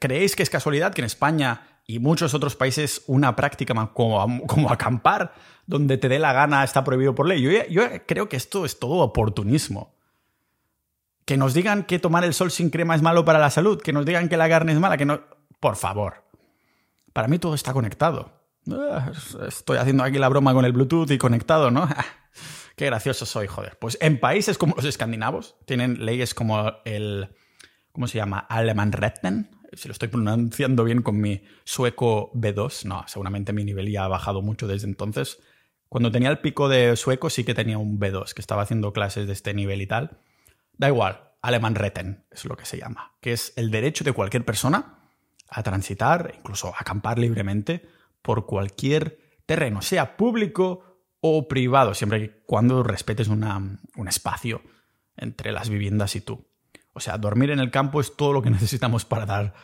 [0.00, 4.72] ¿Creéis que es casualidad que en España y muchos otros países una práctica como, como
[4.72, 5.34] acampar,
[5.66, 7.40] donde te dé la gana, está prohibido por ley?
[7.70, 9.94] yo creo que esto es todo oportunismo.
[11.24, 13.92] Que nos digan que tomar el sol sin crema es malo para la salud, que
[13.92, 15.20] nos digan que la carne es mala, que no...
[15.60, 16.24] Por favor.
[17.12, 18.35] Para mí todo está conectado.
[18.72, 19.12] Ah,
[19.46, 21.88] estoy haciendo aquí la broma con el Bluetooth y conectado, ¿no?
[22.76, 23.78] Qué gracioso soy, joder.
[23.78, 27.30] Pues en países como los escandinavos tienen leyes como el...
[27.92, 28.46] ¿Cómo se llama?
[28.50, 29.50] Retten.
[29.72, 32.84] Si lo estoy pronunciando bien con mi sueco B2.
[32.84, 35.38] No, seguramente mi nivel ya ha bajado mucho desde entonces.
[35.88, 39.26] Cuando tenía el pico de sueco sí que tenía un B2, que estaba haciendo clases
[39.26, 40.18] de este nivel y tal.
[40.76, 44.98] Da igual, Retten es lo que se llama, que es el derecho de cualquier persona
[45.48, 47.88] a transitar, incluso a acampar libremente
[48.26, 54.62] por cualquier terreno, sea público o privado, siempre y cuando respetes un espacio
[55.16, 56.48] entre las viviendas y tú.
[56.92, 59.54] O sea, dormir en el campo es todo lo que necesitamos para dar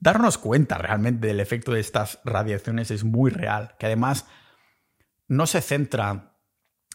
[0.00, 4.26] darnos cuenta realmente del efecto de estas radiaciones es muy real, que además
[5.28, 6.36] no se centra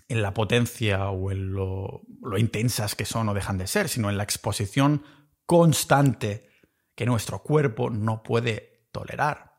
[0.08, 2.04] en la potencia o en lo,
[2.38, 5.04] intensas que son o dejan de ser, sino en la exposición
[5.48, 6.52] constante
[6.94, 9.51] que nuestro cuerpo no puede tolerar.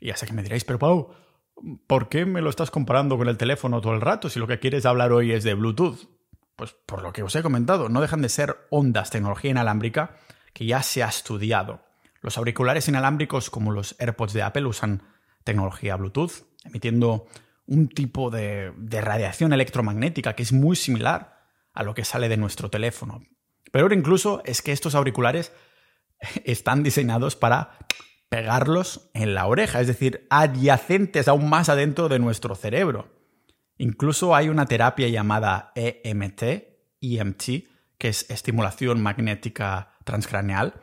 [0.00, 1.14] Y ya sé que me diréis, pero Pau,
[1.86, 4.58] ¿por qué me lo estás comparando con el teléfono todo el rato si lo que
[4.58, 6.08] quieres hablar hoy es de Bluetooth?
[6.56, 10.16] Pues por lo que os he comentado, no dejan de ser ondas, tecnología inalámbrica
[10.52, 11.84] que ya se ha estudiado.
[12.22, 15.02] Los auriculares inalámbricos como los AirPods de Apple usan
[15.44, 17.26] tecnología Bluetooth, emitiendo
[17.66, 22.70] un tipo de, radiación electromagnética que es muy similar a lo que sale de nuestro
[22.70, 23.22] teléfono.
[23.70, 25.52] Pero incluso es que estos auriculares
[26.44, 27.78] están diseñados para
[28.28, 33.14] pegarlos en la oreja, es decir, adyacentes aún más adentro de nuestro cerebro.
[33.78, 36.42] Incluso hay una terapia llamada EMT,
[37.00, 37.42] EMT,
[37.98, 40.74] que es estimulación magnética transcraneal,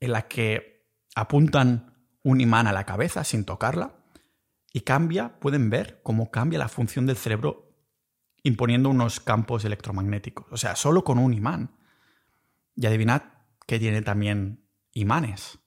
[0.00, 3.94] en la que apuntan un imán a la cabeza sin tocarla
[4.72, 7.64] y cambia, pueden ver cómo cambia la función del cerebro
[8.42, 10.46] imponiendo unos campos electromagnéticos.
[10.50, 11.76] O sea, solo con un imán.
[12.74, 13.22] Y adivinad
[13.66, 15.60] que tiene también imanes.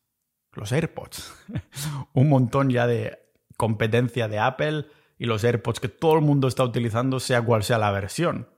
[0.57, 1.33] Los AirPods.
[2.13, 3.19] un montón ya de
[3.55, 7.77] competencia de Apple y los AirPods que todo el mundo está utilizando, sea cual sea
[7.77, 8.49] la versión.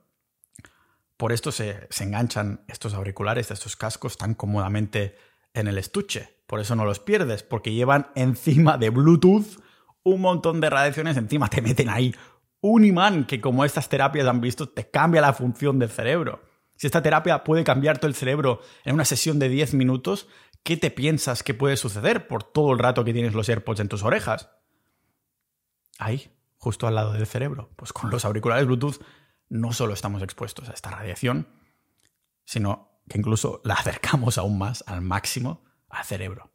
[1.16, 5.16] Por esto se, se enganchan estos auriculares, estos cascos tan cómodamente
[5.54, 6.36] en el estuche.
[6.46, 9.62] Por eso no los pierdes, porque llevan encima de Bluetooth
[10.02, 12.14] un montón de radiaciones, encima te meten ahí
[12.60, 16.42] un imán que como estas terapias han visto te cambia la función del cerebro.
[16.76, 20.28] Si esta terapia puede cambiarte el cerebro en una sesión de 10 minutos,
[20.62, 23.88] ¿qué te piensas que puede suceder por todo el rato que tienes los AirPods en
[23.88, 24.50] tus orejas?
[25.98, 27.70] Ahí, justo al lado del cerebro.
[27.76, 29.02] Pues con los auriculares Bluetooth
[29.48, 31.48] no solo estamos expuestos a esta radiación,
[32.44, 36.52] sino que incluso la acercamos aún más al máximo al cerebro.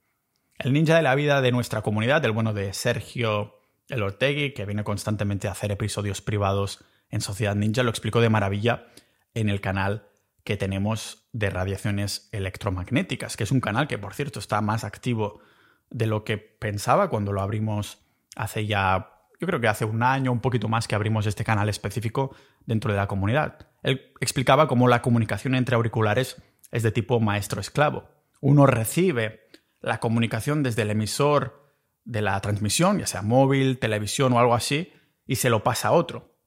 [0.57, 4.65] El ninja de la vida de nuestra comunidad, el bueno de Sergio El Ortegui, que
[4.65, 8.87] viene constantemente a hacer episodios privados en Sociedad Ninja, lo explicó de maravilla
[9.33, 10.09] en el canal
[10.45, 15.41] que tenemos de radiaciones electromagnéticas, que es un canal que, por cierto, está más activo
[15.89, 17.99] de lo que pensaba cuando lo abrimos
[18.35, 19.09] hace ya,
[19.41, 22.91] yo creo que hace un año, un poquito más que abrimos este canal específico dentro
[22.91, 23.67] de la comunidad.
[23.81, 26.39] Él explicaba cómo la comunicación entre auriculares
[26.71, 28.07] es de tipo maestro-esclavo.
[28.39, 29.47] Uno recibe
[29.81, 34.93] la comunicación desde el emisor de la transmisión, ya sea móvil, televisión o algo así,
[35.25, 36.37] y se lo pasa a otro.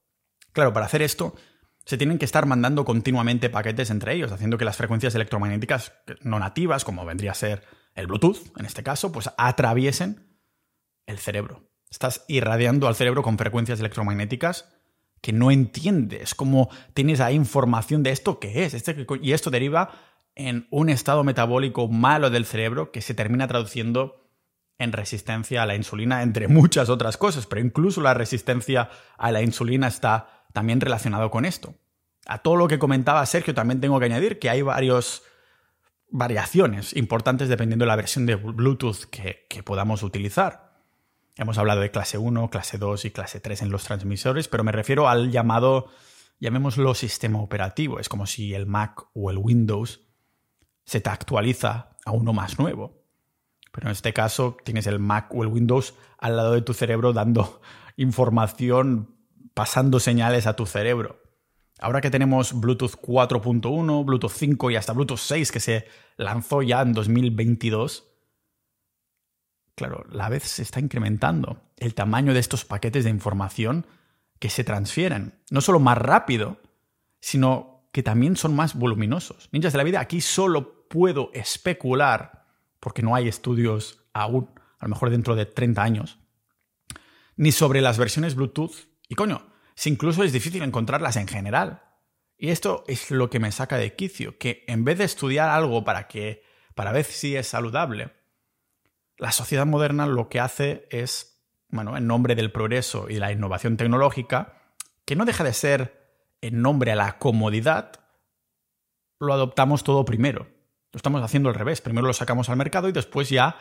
[0.53, 1.35] Claro, para hacer esto
[1.89, 6.37] se tienen que estar mandando continuamente paquetes entre ellos, haciendo que las frecuencias electromagnéticas no
[6.37, 7.63] nativas, como vendría a ser
[7.95, 10.39] el Bluetooth, en este caso, pues atraviesen
[11.07, 11.67] el cerebro.
[11.89, 14.71] Estás irradiando al cerebro con frecuencias electromagnéticas
[15.19, 19.89] que no entiendes, como tienes ahí información de esto que es, este y esto deriva
[20.35, 24.29] en un estado metabólico malo del cerebro que se termina traduciendo
[24.77, 29.41] en resistencia a la insulina, entre muchas otras cosas, pero incluso la resistencia a la
[29.41, 31.75] insulina está también relacionado con esto.
[32.25, 35.23] A todo lo que comentaba Sergio también tengo que añadir que hay varias
[36.11, 40.69] variaciones importantes dependiendo de la versión de Bluetooth que, que podamos utilizar.
[41.35, 44.71] Hemos hablado de clase 1, clase 2 y clase 3 en los transmisores, pero me
[44.71, 45.87] refiero al llamado,
[46.39, 47.99] llamémoslo sistema operativo.
[47.99, 50.01] Es como si el Mac o el Windows
[50.83, 53.03] se te actualiza a uno más nuevo.
[53.71, 57.13] Pero en este caso tienes el Mac o el Windows al lado de tu cerebro
[57.13, 57.61] dando
[57.95, 59.15] información
[59.53, 61.21] pasando señales a tu cerebro.
[61.79, 66.81] Ahora que tenemos Bluetooth 4.1, Bluetooth 5 y hasta Bluetooth 6 que se lanzó ya
[66.81, 68.05] en 2022,
[69.75, 73.85] claro, la vez se está incrementando el tamaño de estos paquetes de información
[74.39, 75.39] que se transfieren.
[75.51, 76.59] No solo más rápido,
[77.21, 79.49] sino que también son más voluminosos.
[79.51, 82.45] Ninjas de la vida, aquí solo puedo especular,
[82.79, 86.19] porque no hay estudios aún, a lo mejor dentro de 30 años,
[87.35, 91.83] ni sobre las versiones Bluetooth y coño, si incluso es difícil encontrarlas en general.
[92.37, 95.83] Y esto es lo que me saca de quicio, que en vez de estudiar algo
[95.83, 96.43] para que
[96.75, 98.13] para ver si es saludable,
[99.17, 103.75] la sociedad moderna lo que hace es, bueno, en nombre del progreso y la innovación
[103.75, 105.99] tecnológica, que no deja de ser
[106.39, 107.91] en nombre a la comodidad,
[109.19, 110.47] lo adoptamos todo primero.
[110.91, 111.81] Lo estamos haciendo al revés.
[111.81, 113.57] Primero lo sacamos al mercado y después ya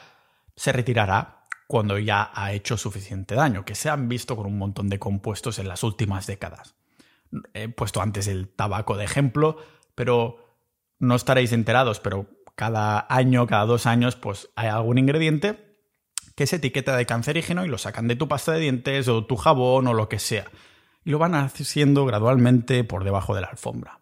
[0.55, 1.38] se retirará
[1.69, 5.59] cuando ya ha hecho suficiente daño, que se han visto con un montón de compuestos
[5.59, 6.75] en las últimas décadas.
[7.53, 9.59] He puesto antes el tabaco de ejemplo,
[9.95, 10.57] pero
[10.99, 12.27] no estaréis enterados, pero
[12.57, 15.77] cada año, cada dos años, pues hay algún ingrediente
[16.35, 19.37] que se etiqueta de cancerígeno y lo sacan de tu pasta de dientes o tu
[19.37, 20.47] jabón o lo que sea.
[21.05, 24.01] Y lo van haciendo gradualmente por debajo de la alfombra.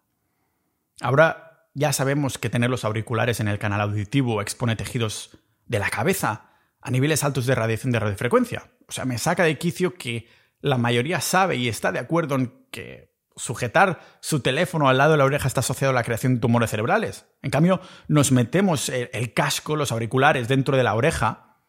[1.01, 5.89] Ahora ya sabemos que tener los auriculares en el canal auditivo expone tejidos de la
[5.89, 6.46] cabeza
[6.81, 8.71] a niveles altos de radiación de radiofrecuencia.
[8.87, 10.27] O sea, me saca de quicio que
[10.61, 15.17] la mayoría sabe y está de acuerdo en que sujetar su teléfono al lado de
[15.17, 17.25] la oreja está asociado a la creación de tumores cerebrales.
[17.41, 21.59] En cambio, nos metemos el, casco, los auriculares dentro de la oreja,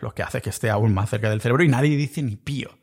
[0.00, 2.78] lo que hace que esté aún más cerca del cerebro y nadie dice ni pío.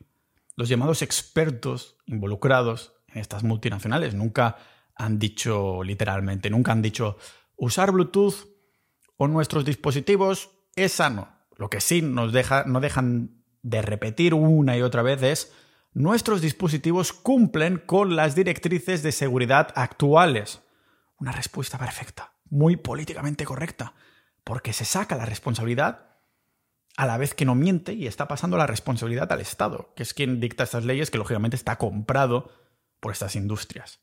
[0.56, 4.56] Los llamados expertos involucrados en estas multinacionales nunca
[4.94, 7.18] han dicho literalmente, nunca han dicho
[7.56, 8.48] usar Bluetooth
[9.16, 11.37] o nuestros dispositivos es sano.
[11.58, 15.52] Lo que sí nos deja, no dejan de repetir una y otra vez es
[15.92, 20.62] nuestros dispositivos cumplen con las directrices de seguridad actuales.
[21.18, 23.94] Una respuesta perfecta, muy políticamente correcta,
[24.44, 26.06] porque se saca la responsabilidad
[26.96, 30.14] a la vez que no miente y está pasando la responsabilidad al Estado, que es
[30.14, 32.52] quien dicta estas leyes que lógicamente está comprado
[33.00, 33.98] por estas industrias.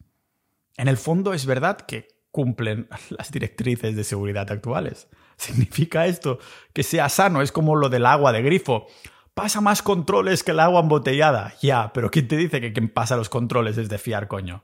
[0.77, 5.07] En el fondo es verdad que cumplen las directrices de seguridad actuales.
[5.37, 6.39] ¿Significa esto
[6.73, 7.41] que sea sano?
[7.41, 8.87] Es como lo del agua de grifo.
[9.33, 11.53] Pasa más controles que el agua embotellada.
[11.61, 14.63] Ya, pero ¿quién te dice que quien pasa los controles es de fiar, coño?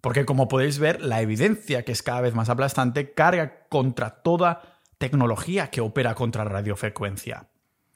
[0.00, 4.80] Porque como podéis ver, la evidencia, que es cada vez más aplastante, carga contra toda
[4.98, 7.48] tecnología que opera contra radiofrecuencia.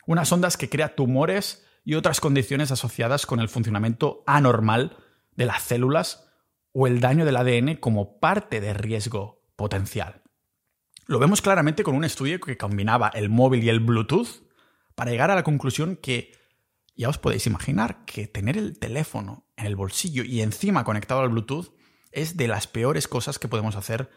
[0.06, 4.96] Unas ondas que crea tumores y otras condiciones asociadas con el funcionamiento anormal
[5.36, 6.28] de las células
[6.72, 10.21] o el daño del ADN como parte de riesgo potencial.
[11.06, 14.46] Lo vemos claramente con un estudio que combinaba el móvil y el Bluetooth
[14.94, 16.32] para llegar a la conclusión que
[16.94, 21.30] ya os podéis imaginar que tener el teléfono en el bolsillo y encima conectado al
[21.30, 21.74] Bluetooth
[22.12, 24.10] es de las peores cosas que podemos hacer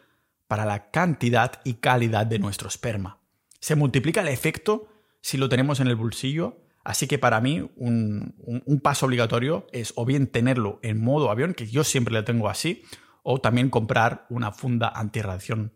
[0.48, 3.20] para la cantidad y calidad de nuestro esperma.
[3.60, 4.88] Se multiplica el efecto
[5.22, 8.36] si lo tenemos en el bolsillo, así que para mí un,
[8.84, 12.84] paso obligatorio es o bien tenerlo en modo avión, que yo siempre lo tengo así,
[13.24, 15.74] o también comprar una funda antirradiación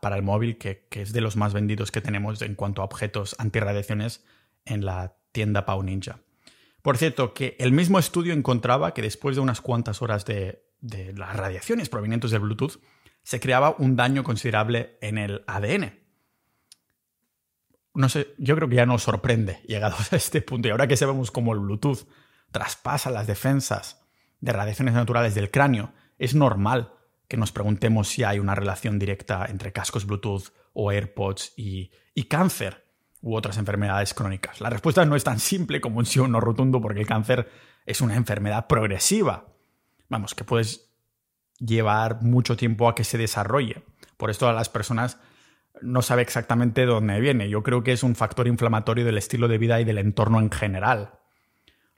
[0.00, 3.36] para, el móvil, que, es de los más vendidos que tenemos en cuanto a objetos
[3.38, 4.24] antirradiaciones
[4.64, 6.18] en la tienda Pau Ninja.
[6.82, 11.12] Por cierto, que el mismo estudio encontraba que después de unas cuantas horas de, de
[11.12, 12.80] las radiaciones provenientes del Bluetooth,
[13.22, 16.00] se creaba un daño considerable en el ADN.
[17.94, 20.66] No sé, yo creo que ya nos sorprende llegados a este punto.
[20.66, 22.08] Y ahora que sabemos cómo el Bluetooth
[22.50, 24.04] traspasa las defensas
[24.40, 26.94] de radiaciones naturales del cráneo, es normal
[27.32, 31.90] que nos preguntemos si hay una relación directa entre cascos Bluetooth o AirPods y,
[32.28, 32.84] cáncer
[33.22, 34.60] u otras enfermedades crónicas.
[34.60, 37.48] La respuesta no es tan simple como un sí o no rotundo porque el cáncer
[37.86, 39.46] es una enfermedad progresiva.
[40.10, 40.90] Vamos, que puedes
[41.58, 43.82] llevar mucho tiempo a que se desarrolle.
[44.18, 45.18] Por esto a las personas
[45.80, 47.48] no sabe exactamente dónde viene.
[47.48, 50.50] Yo creo que es un factor inflamatorio del estilo de vida y del entorno en
[50.50, 51.14] general.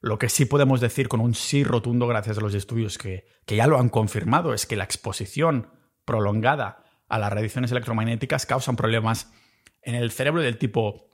[0.04, 3.56] Lo que sí podemos decir con un sí rotundo gracias a los estudios que, que
[3.56, 5.70] ya lo han confirmado es que la exposición
[6.04, 9.32] prolongada a las radiaciones electromagnéticas causan problemas
[9.80, 11.08] en el cerebro del tipo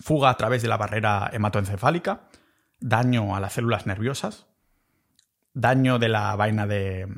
[0.00, 2.30] fuga a través de la barrera hematoencefálica,
[2.80, 4.46] daño a las células nerviosas,
[5.52, 7.08] daño de la vaina de,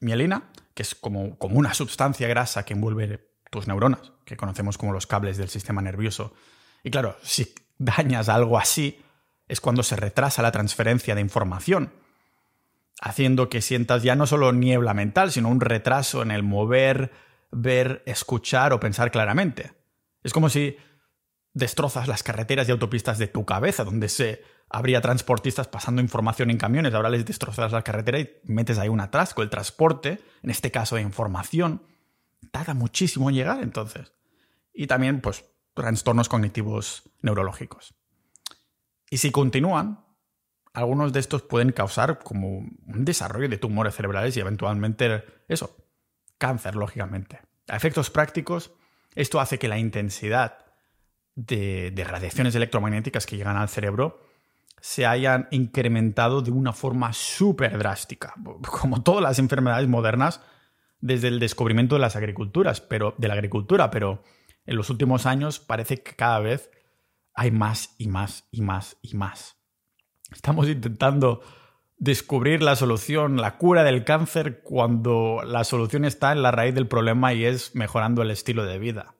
[0.00, 4.92] mielina, que es como, como, una sustancia grasa que envuelve tus neuronas, que conocemos como
[4.92, 6.34] los cables del sistema nervioso.
[6.84, 9.02] Y claro, si dañas algo así,
[9.52, 11.92] es cuando se retrasa la transferencia de información,
[13.02, 17.12] haciendo que sientas ya no solo niebla mental, sino un retraso en el mover,
[17.50, 19.74] ver, escuchar o pensar claramente.
[20.22, 20.78] Es como si
[21.52, 26.56] destrozas las carreteras y autopistas de tu cabeza, donde se habría transportistas pasando información en
[26.56, 29.42] camiones, ahora les destrozas la carretera y metes ahí un atrasco.
[29.42, 31.82] El transporte, en este caso de información,
[32.52, 34.14] tarda muchísimo en llegar entonces.
[34.72, 35.44] Y también, pues,
[35.74, 37.94] trastornos cognitivos neurológicos.
[39.12, 40.06] Y si continúan,
[40.72, 45.76] algunos de estos pueden causar como un desarrollo de tumores cerebrales y eventualmente eso,
[46.38, 47.38] cáncer, lógicamente.
[47.68, 48.72] A efectos prácticos,
[49.14, 50.64] esto hace que la intensidad
[51.34, 54.22] de, radiaciones electromagnéticas que llegan al cerebro
[54.80, 58.32] se hayan incrementado de una forma súper drástica,
[58.80, 60.40] como todas las enfermedades modernas
[61.02, 64.22] desde el descubrimiento de las agriculturas, pero de la agricultura, pero
[64.64, 66.70] en los últimos años parece que cada vez
[67.34, 69.56] hay más y más y más y más.
[70.32, 71.42] Estamos intentando
[71.98, 76.88] descubrir la solución, la cura del cáncer, cuando la solución está en la raíz del
[76.88, 79.14] problema y es mejorando el estilo de vida.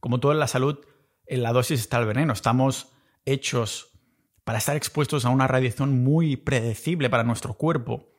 [0.00, 0.78] Como todo en la salud,
[1.26, 2.32] en la dosis está el veneno.
[2.32, 2.92] Estamos
[3.24, 3.90] hechos
[4.44, 8.10] para estar expuestos a una radiación muy predecible para nuestro cuerpo,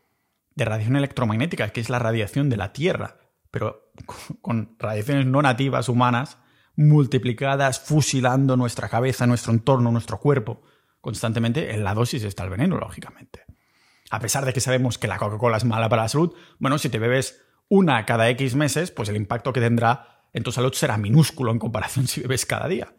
[0.55, 3.19] de radiación electromagnética, que es la radiación de la Tierra,
[3.51, 3.91] pero
[4.41, 6.38] con radiaciones no nativas humanas
[6.76, 10.61] multiplicadas, fusilando nuestra cabeza, nuestro entorno, nuestro cuerpo.
[11.01, 13.45] Constantemente en la dosis está el veneno, lógicamente.
[14.09, 16.89] A pesar de que sabemos que la Coca-Cola es mala para la salud, bueno, si
[16.89, 20.97] te bebes una cada X meses, pues el impacto que tendrá en tu salud será
[20.97, 22.93] minúsculo en comparación si bebes cada día.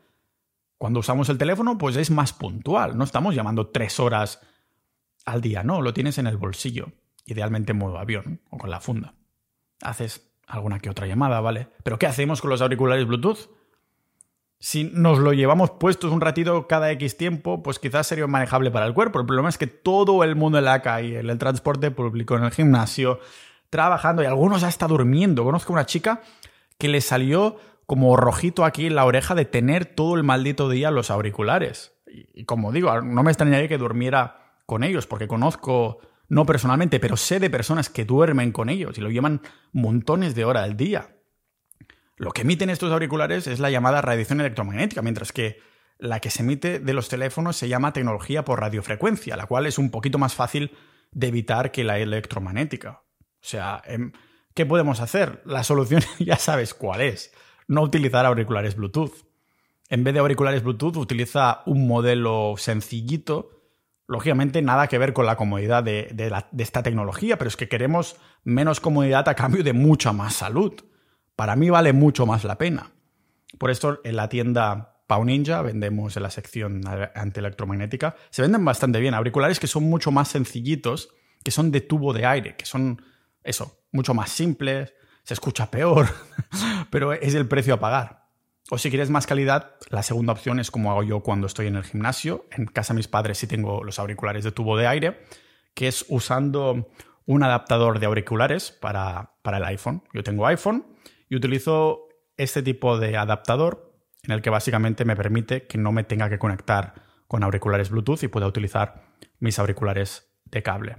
[0.79, 2.99] Cuando usamos el teléfono, pues es más puntual.
[2.99, 4.41] No estamos llamando tres horas
[5.24, 6.93] al día, no, lo tienes en el bolsillo,
[7.24, 9.14] idealmente en modo avión o con la funda.
[9.83, 11.68] Haces alguna que otra llamada, ¿vale?
[11.83, 13.51] Pero ¿qué hacemos con los auriculares Bluetooth?
[14.59, 18.87] Si nos lo llevamos puestos un ratito cada X tiempo, pues quizás sería manejable para
[18.87, 19.21] el cuerpo.
[19.21, 22.45] El problema es que todo el mundo en la calle, en el transporte público, en
[22.45, 23.21] el gimnasio,
[23.69, 25.45] trabajando y algunos hasta durmiendo.
[25.45, 26.23] Conozco una chica
[26.79, 30.91] que le salió como rojito aquí en la oreja de tener todo el maldito día
[30.91, 31.93] los auriculares.
[32.07, 35.99] Y, como digo, no me extrañaría que durmiera con ellos, porque conozco,
[36.29, 39.43] no personalmente, pero sé de personas que duermen con ellos y lo llevan
[39.73, 41.16] montones de horas al día.
[42.17, 45.61] Lo que emiten estos auriculares es la llamada radiación electromagnética, mientras que
[45.99, 49.79] la que se emite de los teléfonos se llama tecnología por radiofrecuencia, la cual es
[49.79, 50.77] un poquito más fácil
[51.12, 53.03] de evitar que la electromagnética.
[53.21, 54.12] O sea, em,
[54.57, 55.43] ¿Qué podemos hacer?
[55.45, 57.31] La solución ya sabes cuál es.
[57.69, 59.12] No utilizar auriculares Bluetooth.
[59.91, 63.51] En vez de auriculares Bluetooth, utiliza un modelo sencillito.
[64.07, 66.09] Lógicamente, nada que ver con la comodidad de,
[66.57, 70.73] esta tecnología, pero es que queremos menos comodidad a cambio de mucha más salud.
[71.37, 72.91] Para mí vale mucho más la pena.
[73.59, 76.82] Por esto, en la tienda Pau Ninja vendemos en la sección
[77.14, 78.16] antielectromagnética.
[78.30, 79.14] Se venden bastante bien.
[79.14, 81.11] Auriculares que son mucho más sencillitos,
[81.45, 83.03] que son de tubo de aire, que son
[83.45, 86.09] eso, mucho más simple, se escucha peor,
[86.91, 88.26] pero es el precio a pagar.
[88.68, 91.76] O si quieres más calidad, la segunda opción es como hago yo cuando estoy en
[91.76, 92.47] el gimnasio.
[92.51, 95.22] En casa de mis padres sí tengo los auriculares de tubo de aire,
[95.74, 96.91] que es usando
[97.26, 100.03] un adaptador de auriculares para, para el iPhone.
[100.12, 100.95] Yo tengo iPhone
[101.29, 106.05] y utilizo este tipo de adaptador en el que básicamente me permite que no me
[106.05, 106.95] tenga que conectar
[107.29, 109.05] con auriculares Bluetooth y pueda utilizar
[109.41, 110.97] mis auriculares de cable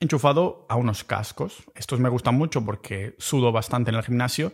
[0.00, 1.64] enchufado a unos cascos.
[1.74, 4.52] Estos me gustan mucho porque sudo bastante en el gimnasio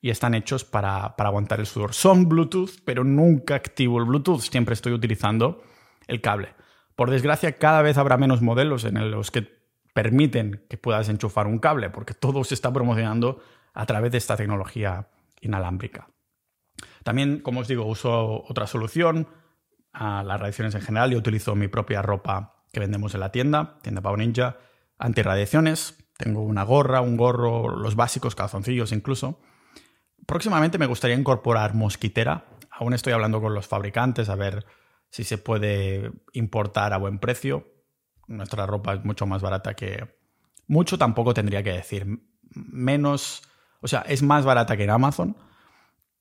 [0.00, 1.94] y están hechos para, aguantar el sudor.
[1.94, 5.62] Son Bluetooth, pero nunca activo el Bluetooth, siempre estoy utilizando
[6.08, 6.54] el cable.
[6.96, 9.62] Por desgracia, cada vez habrá menos modelos en los que
[9.94, 13.42] permiten que puedas enchufar un cable, porque todo se está promocionando
[13.74, 15.08] a través de esta tecnología
[15.40, 16.08] inalámbrica.
[17.04, 19.28] También, como os digo, uso otra solución
[19.92, 21.10] a las radiaciones en general.
[21.10, 24.58] Yo utilizo mi propia ropa que vendemos en la tienda, tienda Pau Ninja,
[24.98, 25.98] antirradiaciones.
[26.16, 29.40] Tengo una gorra, un gorro, los básicos, calzoncillos incluso.
[30.26, 32.46] próximamente me gustaría incorporar mosquitera.
[32.70, 34.64] Aún estoy hablando con los fabricantes a ver
[35.10, 37.68] si se puede importar a buen precio.
[38.28, 40.16] Nuestra ropa es mucho más barata que...
[40.68, 42.06] Mucho tampoco tendría que decir.
[42.54, 43.42] Menos...
[43.82, 45.36] O sea, es más barata que en Amazon.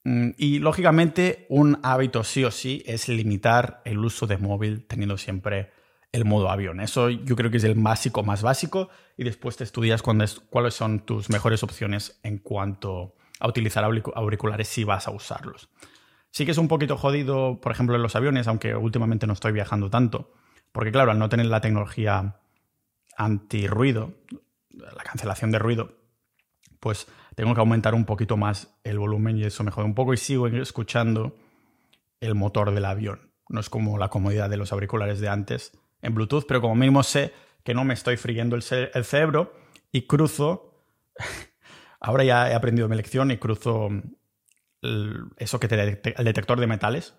[0.03, 5.18] Mm, y lógicamente un hábito sí o sí es limitar el uso de móvil teniendo
[5.18, 5.72] siempre
[6.12, 6.82] el modo avión.
[6.82, 10.99] Eso yo creo que es el básico más básico y después te estudias cuáles son
[11.05, 15.70] tus mejores opciones en cuanto a utilizar auriculares si vas a usarlos.
[16.32, 19.51] Sí que es un poquito jodido, por ejemplo, en los aviones, aunque últimamente no estoy
[19.51, 20.34] viajando tanto,
[20.72, 22.39] porque claro, al no tener la tecnología
[23.18, 24.14] anti-ruido,
[24.70, 25.97] la cancelación de ruido,
[26.80, 30.17] pues tengo que aumentar un poquito más el volumen y eso me un poco y
[30.17, 31.36] sigo escuchando
[32.19, 33.32] el motor del avión.
[33.49, 35.71] No es como la comodidad de los auriculares de antes
[36.01, 39.53] en Bluetooth, pero como mínimo sé que no me estoy friendo el, cerebro
[39.91, 40.73] y cruzo,
[41.99, 43.89] ahora ya he aprendido mi lección y cruzo
[45.38, 47.13] eso que te detecta, el detector de metales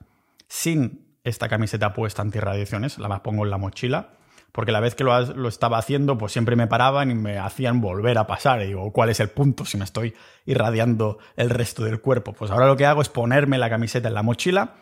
[0.48, 4.14] sin esta camiseta puesta antirradiaciones, la pongo en la mochila,
[4.52, 8.18] porque la vez que lo, estaba haciendo, pues siempre me paraban y me hacían volver
[8.18, 8.60] a pasar.
[8.62, 12.34] Y digo, ¿cuál es el punto si me estoy irradiando el resto del cuerpo?
[12.34, 14.74] Pues ahora lo que hago es ponerme la camiseta en la mochila,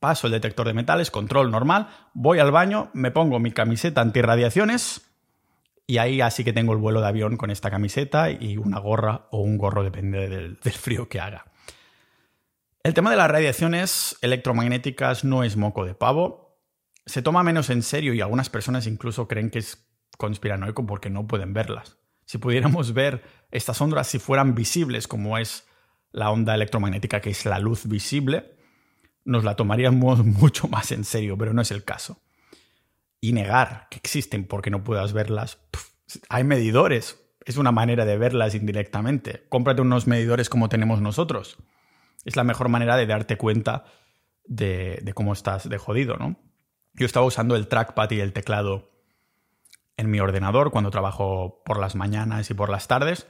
[0.00, 5.02] paso el detector de metales, control normal, voy al baño, me pongo mi camiseta antirradiaciones
[5.86, 9.28] y ahí así que tengo el vuelo de avión con esta camiseta y una gorra
[9.30, 11.44] o un gorro, depende del frío que haga.
[12.82, 16.47] El tema de las radiaciones electromagnéticas no es moco de pavo.
[17.08, 19.86] Se toma menos en serio y algunas personas incluso creen que es
[20.16, 21.98] conspiranoico porque no pueden verlas.
[22.24, 25.66] Si pudiéramos ver estas ondas si fueran visibles, como es
[26.12, 28.54] la onda electromagnética, que es la luz visible,
[29.24, 32.20] nos la tomaríamos mucho más en serio, pero no es el caso.
[33.20, 35.58] Y negar que existen porque no puedas verlas,
[36.28, 37.20] hay medidores.
[37.44, 39.46] Es una manera de verlas indirectamente.
[39.48, 41.58] Cómprate unos medidores como tenemos nosotros
[42.24, 43.84] es la mejor manera de darte cuenta
[44.44, 46.36] de, cómo estás de jodido, ¿no?
[46.98, 48.90] Yo estaba usando el trackpad y el teclado
[49.96, 53.28] en mi ordenador cuando trabajo por las mañanas y por las tardes,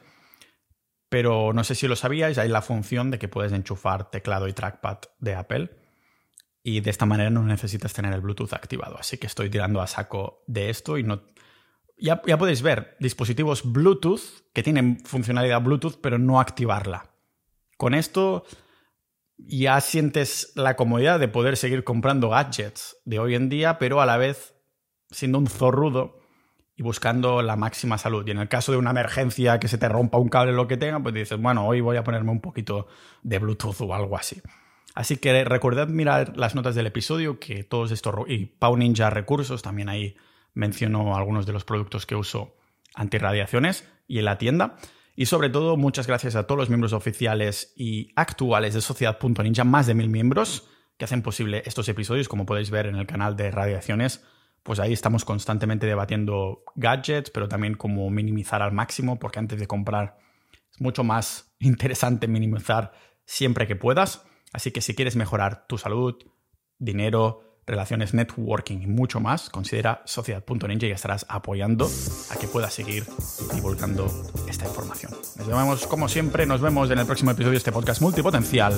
[1.08, 4.52] pero no sé si lo sabíais, hay la función de que puedes enchufar teclado y
[4.52, 5.70] trackpad de Apple
[6.62, 8.98] y de esta manera no necesitas tener el Bluetooth activado.
[8.98, 11.22] Así que estoy tirando a saco de esto y no...
[11.96, 14.20] Ya, ya podéis ver dispositivos Bluetooth
[14.52, 17.10] que tienen funcionalidad Bluetooth pero no activarla.
[17.76, 18.44] Con esto
[19.38, 24.06] ya sientes la comodidad de poder seguir comprando gadgets de hoy en día, pero a
[24.06, 24.54] la vez
[25.10, 26.20] siendo un zorrudo
[26.76, 28.26] y buscando la máxima salud.
[28.26, 30.68] Y en el caso de una emergencia que se te rompa un cable o lo
[30.68, 32.86] que tenga, pues dices, bueno, hoy voy a ponerme un poquito
[33.22, 34.40] de Bluetooth o algo así.
[34.94, 38.14] Así que recordad mirar las notas del episodio, que todos estos...
[38.26, 40.16] Y Pau Ninja Recursos, también ahí
[40.54, 42.56] menciono algunos de los productos que uso
[42.94, 44.76] antirradiaciones y en la tienda.
[45.20, 49.88] Y sobre todo, muchas gracias a todos los miembros oficiales y actuales de Sociedad.ninja, más
[49.88, 53.50] de mil miembros que hacen posible estos episodios, como podéis ver en el canal de
[53.50, 54.24] Radiaciones.
[54.62, 59.66] Pues ahí estamos constantemente debatiendo gadgets, pero también cómo minimizar al máximo, porque antes de
[59.66, 60.20] comprar
[60.72, 62.92] es mucho más interesante minimizar
[63.24, 64.24] siempre que puedas.
[64.52, 66.14] Así que si quieres mejorar tu salud,
[66.78, 71.88] dinero, relaciones, networking y mucho más, considera sociedad.ninja y estarás apoyando
[72.30, 73.06] a que puedas seguir
[73.54, 74.06] divulgando
[74.48, 75.12] esta información.
[75.36, 78.74] Nos vemos, como siempre, nos vemos en el próximo episodio de este podcast multipotencial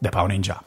[0.00, 0.62] de Pau Ninja.